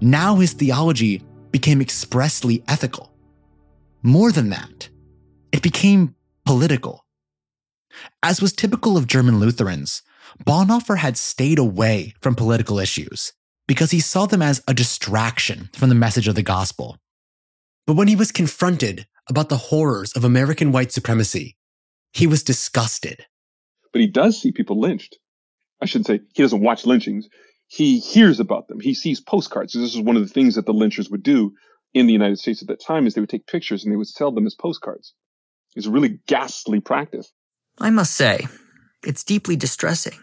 [0.00, 3.12] Now his theology became expressly ethical.
[4.02, 4.88] More than that,
[5.52, 6.14] it became
[6.46, 7.04] political.
[8.22, 10.02] As was typical of German Lutherans,
[10.44, 13.32] Bonhoeffer had stayed away from political issues
[13.66, 16.96] because he saw them as a distraction from the message of the gospel.
[17.90, 21.56] But when he was confronted about the horrors of American white supremacy,
[22.12, 23.26] he was disgusted.
[23.92, 25.18] But he does see people lynched.
[25.82, 27.28] I shouldn't say he doesn't watch lynchings.
[27.66, 28.78] He hears about them.
[28.78, 29.72] He sees postcards.
[29.72, 31.52] This is one of the things that the lynchers would do
[31.92, 34.06] in the United States at that time is they would take pictures and they would
[34.06, 35.12] sell them as postcards.
[35.74, 37.32] It's a really ghastly practice.
[37.80, 38.46] I must say,
[39.04, 40.20] it's deeply distressing.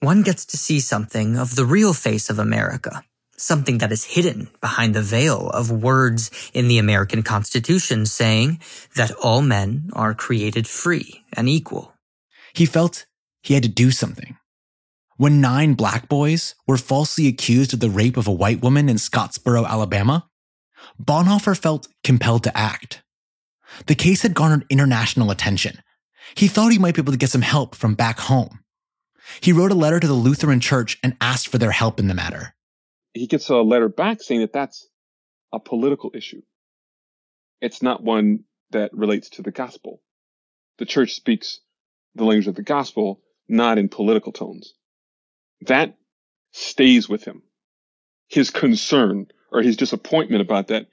[0.00, 3.02] One gets to see something of the real face of America,
[3.40, 8.60] something that is hidden behind the veil of words in the American Constitution saying
[8.96, 11.94] that all men are created free and equal.
[12.52, 13.06] He felt
[13.42, 14.36] he had to do something.
[15.16, 18.96] When nine black boys were falsely accused of the rape of a white woman in
[18.96, 20.28] Scottsboro, Alabama,
[21.02, 23.02] Bonhoeffer felt compelled to act.
[23.86, 25.82] The case had garnered international attention.
[26.34, 28.60] He thought he might be able to get some help from back home.
[29.40, 32.14] He wrote a letter to the Lutheran Church and asked for their help in the
[32.14, 32.54] matter.
[33.12, 34.88] He gets a letter back saying that that's
[35.52, 36.42] a political issue.
[37.60, 40.00] It's not one that relates to the gospel.
[40.78, 41.60] The church speaks
[42.14, 44.74] the language of the gospel, not in political tones.
[45.62, 45.96] That
[46.52, 47.42] stays with him.
[48.28, 50.86] His concern or his disappointment about that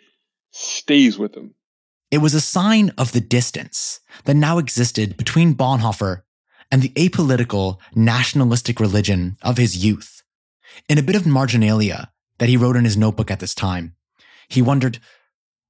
[0.51, 1.53] stays with him.
[2.09, 6.23] It was a sign of the distance that now existed between Bonhoeffer
[6.71, 10.16] and the apolitical, nationalistic religion of his youth.
[10.87, 13.95] In a bit of marginalia that he wrote in his notebook at this time,
[14.47, 14.99] he wondered,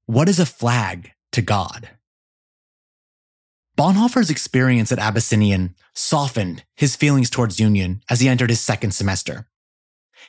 [0.06, 1.90] what is a flag to God?
[3.78, 9.48] Bonhoeffer's experience at Abyssinian softened his feelings towards Union as he entered his second semester.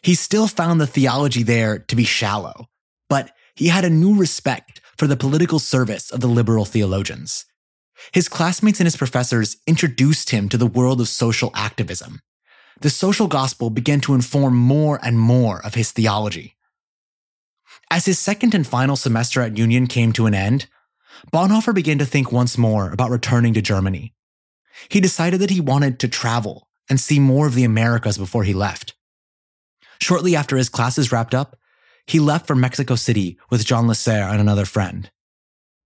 [0.03, 2.67] He still found the theology there to be shallow,
[3.09, 7.45] but he had a new respect for the political service of the liberal theologians.
[8.13, 12.21] His classmates and his professors introduced him to the world of social activism.
[12.81, 16.57] The social gospel began to inform more and more of his theology.
[17.91, 20.69] As his second and final semester at Union came to an end,
[21.33, 24.15] Bonhoeffer began to think once more about returning to Germany.
[24.89, 28.55] He decided that he wanted to travel and see more of the Americas before he
[28.55, 28.95] left.
[30.01, 31.57] Shortly after his classes wrapped up,
[32.07, 35.11] he left for Mexico City with John Lasserre and another friend.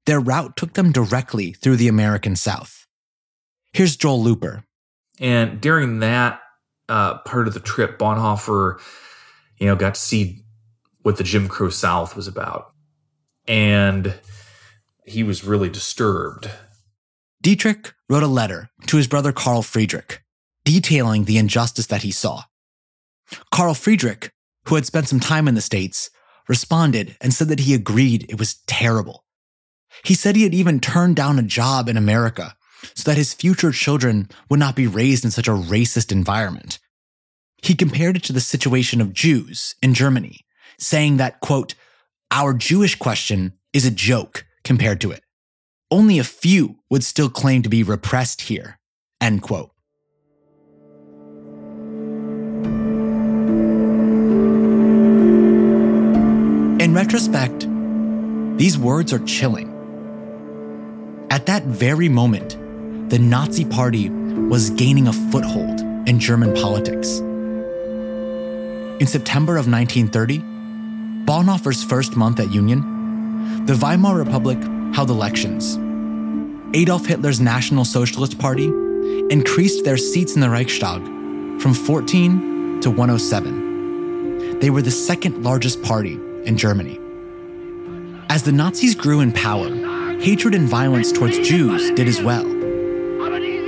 [0.04, 2.86] Their route took them directly through the American South.
[3.72, 4.64] Here's Joel Looper.
[5.18, 6.41] And during that
[6.88, 8.80] uh, part of the trip, Bonhoeffer,
[9.58, 10.44] you know, got to see
[11.02, 12.72] what the Jim Crow South was about.
[13.46, 14.14] And
[15.04, 16.50] he was really disturbed.
[17.40, 20.22] Dietrich wrote a letter to his brother Carl Friedrich,
[20.64, 22.44] detailing the injustice that he saw.
[23.50, 24.32] Carl Friedrich,
[24.68, 26.10] who had spent some time in the States,
[26.48, 29.24] responded and said that he agreed it was terrible.
[30.04, 32.54] He said he had even turned down a job in America
[32.94, 36.78] so that his future children would not be raised in such a racist environment.
[37.62, 40.40] He compared it to the situation of Jews in Germany,
[40.78, 41.74] saying that, quote,
[42.30, 45.22] our Jewish question is a joke compared to it.
[45.90, 48.78] Only a few would still claim to be repressed here.
[49.20, 49.70] End quote.
[56.82, 57.68] In retrospect,
[58.58, 59.68] these words are chilling.
[61.30, 62.56] At that very moment,
[63.12, 67.18] the Nazi Party was gaining a foothold in German politics.
[69.02, 70.38] In September of 1930,
[71.26, 74.56] Bonhoeffer's first month at Union, the Weimar Republic
[74.94, 75.76] held elections.
[76.74, 78.68] Adolf Hitler's National Socialist Party
[79.28, 81.02] increased their seats in the Reichstag
[81.60, 84.58] from 14 to 107.
[84.58, 86.98] They were the second largest party in Germany.
[88.30, 89.68] As the Nazis grew in power,
[90.18, 92.51] hatred and violence towards Jews did as well.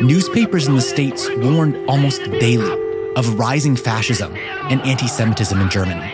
[0.03, 6.13] Newspapers in the States warned almost daily of rising fascism and anti Semitism in Germany.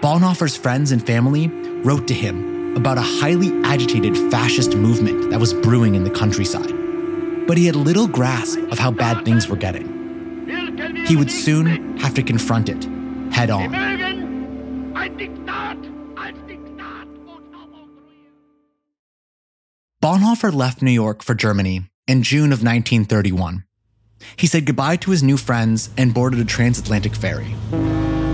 [0.00, 1.48] Bonhoeffer's friends and family
[1.82, 6.72] wrote to him about a highly agitated fascist movement that was brewing in the countryside.
[7.48, 10.46] But he had little grasp of how bad things were getting.
[11.04, 12.84] He would soon have to confront it
[13.32, 13.72] head on.
[20.00, 23.64] Bonhoeffer left New York for Germany in June of 1931.
[24.36, 27.54] He said goodbye to his new friends and boarded a transatlantic ferry.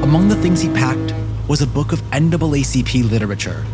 [0.03, 1.14] Among the things he packed
[1.47, 3.64] was a book of NAACP literature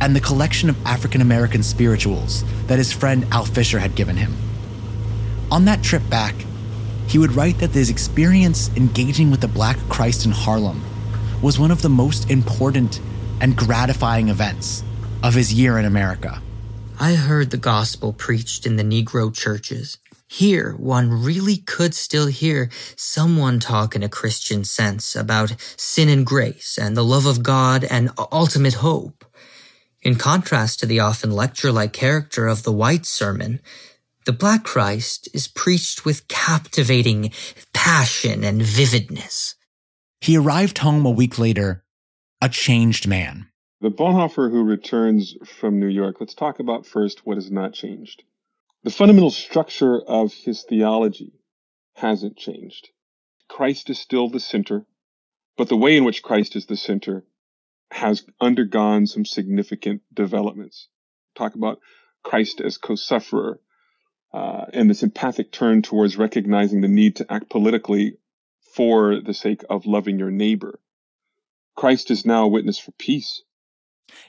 [0.00, 4.34] and the collection of African American spirituals that his friend Al Fisher had given him.
[5.52, 6.34] On that trip back,
[7.06, 10.82] he would write that his experience engaging with the Black Christ in Harlem
[11.42, 12.98] was one of the most important
[13.42, 14.82] and gratifying events
[15.22, 16.40] of his year in America.
[16.98, 19.98] I heard the gospel preached in the Negro churches.
[20.28, 26.24] Here, one really could still hear someone talk in a Christian sense about sin and
[26.24, 29.24] grace and the love of God and ultimate hope.
[30.02, 33.60] In contrast to the often lecture like character of the white sermon,
[34.24, 37.32] the Black Christ is preached with captivating
[37.72, 39.56] passion and vividness.
[40.20, 41.84] He arrived home a week later,
[42.40, 43.48] a changed man.
[43.80, 48.22] The Bonhoeffer who returns from New York, let's talk about first what has not changed.
[48.82, 51.32] The fundamental structure of his theology
[51.94, 52.90] hasn't changed.
[53.48, 54.86] Christ is still the center,
[55.56, 57.24] but the way in which Christ is the center
[57.90, 60.88] has undergone some significant developments.
[61.34, 61.80] Talk about
[62.22, 63.60] Christ as co sufferer
[64.32, 68.18] uh, and this empathic turn towards recognizing the need to act politically
[68.74, 70.80] for the sake of loving your neighbor.
[71.76, 73.42] Christ is now a witness for peace.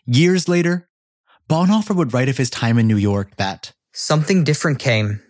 [0.05, 0.89] Years later,
[1.49, 5.21] Bonhoeffer would write of his time in New York that something different came,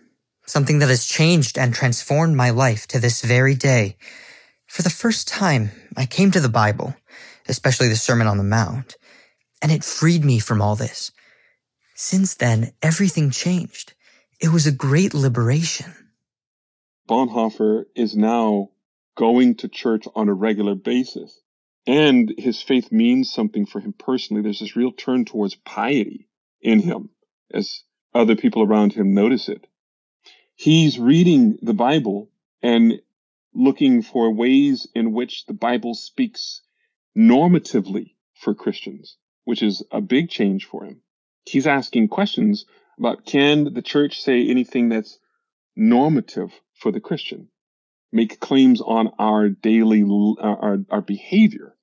[0.46, 3.96] something that has changed and transformed my life to this very day.
[4.66, 6.94] For the first time, I came to the Bible,
[7.48, 8.96] especially the Sermon on the Mount,
[9.62, 11.12] and it freed me from all this.
[11.94, 13.94] Since then, everything changed.
[14.40, 15.94] It was a great liberation.
[17.08, 18.70] Bonhoeffer is now
[19.16, 21.40] going to church on a regular basis
[21.86, 24.42] and his faith means something for him personally.
[24.42, 26.28] There's this real turn towards piety
[26.60, 27.10] in him
[27.52, 27.82] as
[28.14, 29.66] other people around him notice it.
[30.56, 32.30] He's reading the Bible
[32.62, 33.00] and
[33.54, 36.62] looking for ways in which the Bible speaks
[37.16, 41.02] normatively for Christians, which is a big change for him.
[41.44, 42.66] He's asking questions
[42.98, 45.18] about can the church say anything that's
[45.76, 47.48] normative for the Christian?
[48.12, 51.75] Make claims on our daily, uh, our, our behavior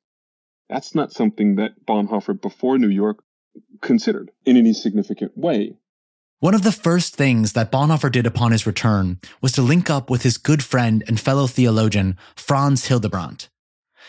[0.70, 3.24] that's not something that Bonhoeffer before New York
[3.82, 5.76] considered in any significant way.
[6.40, 10.10] One of the first things that Bonhoeffer did upon his return was to link up
[10.10, 13.50] with his good friend and fellow theologian, Franz Hildebrandt.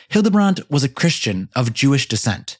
[0.08, 2.58] Hildebrandt was a Christian of Jewish descent.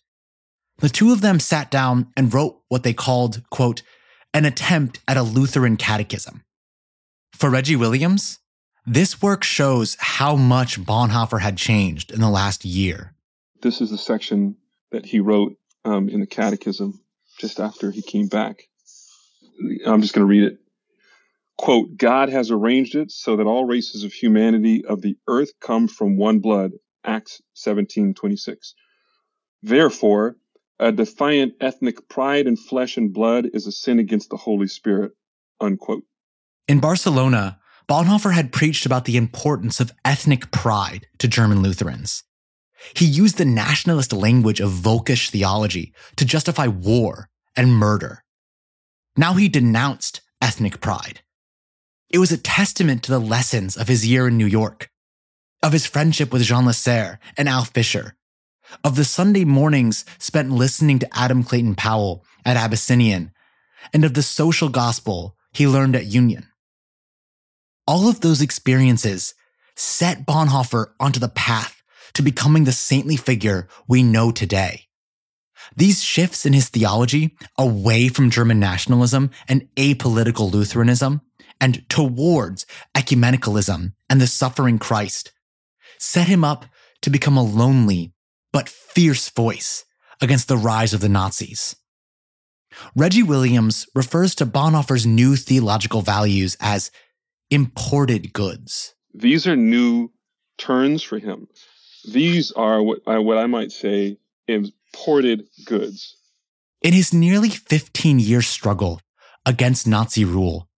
[0.78, 3.82] The two of them sat down and wrote what they called, quote,
[4.32, 6.44] an attempt at a Lutheran catechism.
[7.32, 8.40] For Reggie Williams,
[8.86, 13.13] this work shows how much Bonhoeffer had changed in the last year.
[13.64, 14.56] This is the section
[14.92, 15.56] that he wrote
[15.86, 17.00] um, in the Catechism
[17.40, 18.64] just after he came back.
[19.86, 20.58] I'm just going to read it.
[21.56, 25.88] Quote, God has arranged it so that all races of humanity of the earth come
[25.88, 26.72] from one blood.
[27.06, 28.74] Acts 17:26.
[29.62, 30.36] Therefore,
[30.78, 35.12] a defiant ethnic pride in flesh and blood is a sin against the Holy Spirit.
[35.58, 36.04] Unquote.
[36.68, 37.58] In Barcelona,
[37.88, 42.24] Bonhoeffer had preached about the importance of ethnic pride to German Lutherans.
[42.92, 48.24] He used the nationalist language of Volkish theology to justify war and murder.
[49.16, 51.22] Now he denounced ethnic pride.
[52.10, 54.90] It was a testament to the lessons of his year in New York,
[55.62, 58.14] of his friendship with Jean Lasserre and Al Fisher,
[58.82, 63.32] of the Sunday mornings spent listening to Adam Clayton Powell at Abyssinian,
[63.92, 66.48] and of the social gospel he learned at Union.
[67.86, 69.34] All of those experiences
[69.76, 71.73] set Bonhoeffer onto the path
[72.14, 74.86] to becoming the saintly figure we know today.
[75.76, 81.20] These shifts in his theology away from German nationalism and apolitical Lutheranism
[81.60, 85.32] and towards ecumenicalism and the suffering Christ
[85.98, 86.66] set him up
[87.02, 88.12] to become a lonely
[88.52, 89.84] but fierce voice
[90.20, 91.76] against the rise of the Nazis.
[92.96, 96.90] Reggie Williams refers to Bonhoeffer's new theological values as
[97.50, 98.94] imported goods.
[99.12, 100.12] These are new
[100.58, 101.48] turns for him.
[102.04, 106.16] These are what I, what I might say imported goods.
[106.82, 109.00] In his nearly 15 year struggle
[109.46, 110.68] against Nazi rule,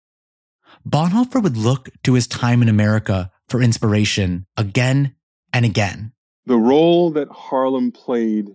[0.88, 5.16] Bonhoeffer would look to his time in America for inspiration again
[5.52, 6.12] and again.
[6.46, 8.54] The role that Harlem played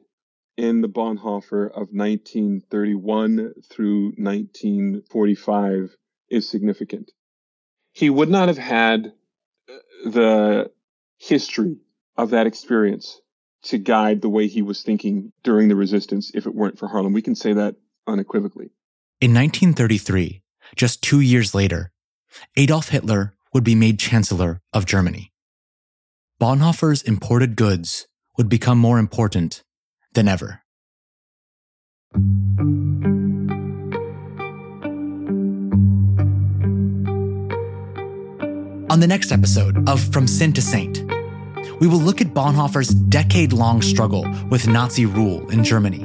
[0.56, 5.96] in the Bonhoeffer of 1931 through 1945
[6.30, 7.12] is significant.
[7.92, 9.12] He would not have had
[9.68, 9.74] uh,
[10.06, 10.72] the
[11.18, 11.78] history
[12.22, 13.20] of that experience
[13.64, 17.14] to guide the way he was thinking during the resistance if it weren't for Harlem.
[17.14, 18.70] We can say that unequivocally.
[19.20, 20.44] In 1933,
[20.76, 21.92] just two years later,
[22.56, 25.34] Adolf Hitler would be made Chancellor of Germany.
[26.40, 28.08] Bonhoeffer's imported goods
[28.38, 29.64] would become more important
[30.14, 30.62] than ever.
[38.92, 41.11] On the next episode of From Sin to Saint,
[41.82, 46.00] we will look at Bonhoeffer's decade long struggle with Nazi rule in Germany.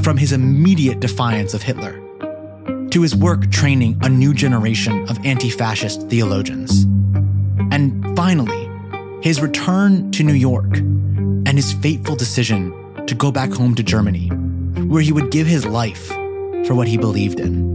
[0.00, 2.00] From his immediate defiance of Hitler
[2.90, 6.84] to his work training a new generation of anti fascist theologians.
[7.72, 8.70] And finally,
[9.22, 12.72] his return to New York and his fateful decision
[13.08, 16.06] to go back home to Germany, where he would give his life
[16.64, 17.74] for what he believed in.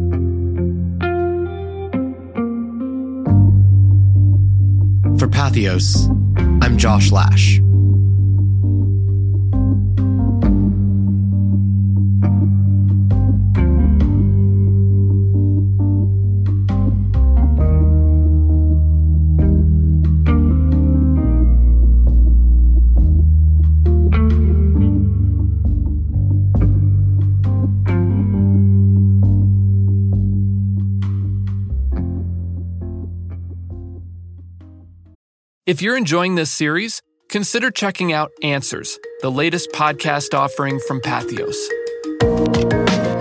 [5.20, 6.08] For Patheos,
[6.62, 7.60] I'm Josh Lash.
[35.68, 41.56] If you're enjoying this series, consider checking out Answers, the latest podcast offering from Patheos.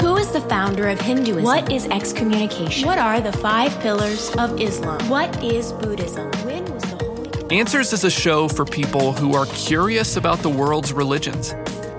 [0.01, 1.45] Who is the founder of Hinduism?
[1.45, 2.89] What is excommunication?
[2.89, 5.07] What are the five pillars of Islam?
[5.11, 6.31] What is Buddhism?
[6.47, 10.49] When was the Holy Answers is a show for people who are curious about the
[10.49, 11.53] world's religions.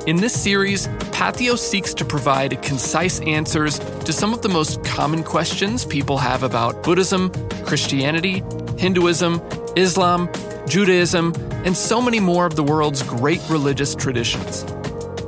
[0.07, 5.23] In this series, Patheos seeks to provide concise answers to some of the most common
[5.23, 7.29] questions people have about Buddhism,
[7.63, 8.41] Christianity,
[8.81, 9.39] Hinduism,
[9.75, 10.27] Islam,
[10.67, 11.33] Judaism,
[11.65, 14.65] and so many more of the world's great religious traditions.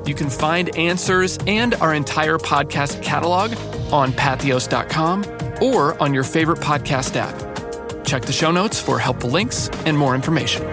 [0.08, 3.52] You can find answers and our entire podcast catalog
[3.94, 5.24] on patheos.com
[5.62, 8.04] or on your favorite podcast app.
[8.04, 10.64] Check the show notes for helpful links and more information.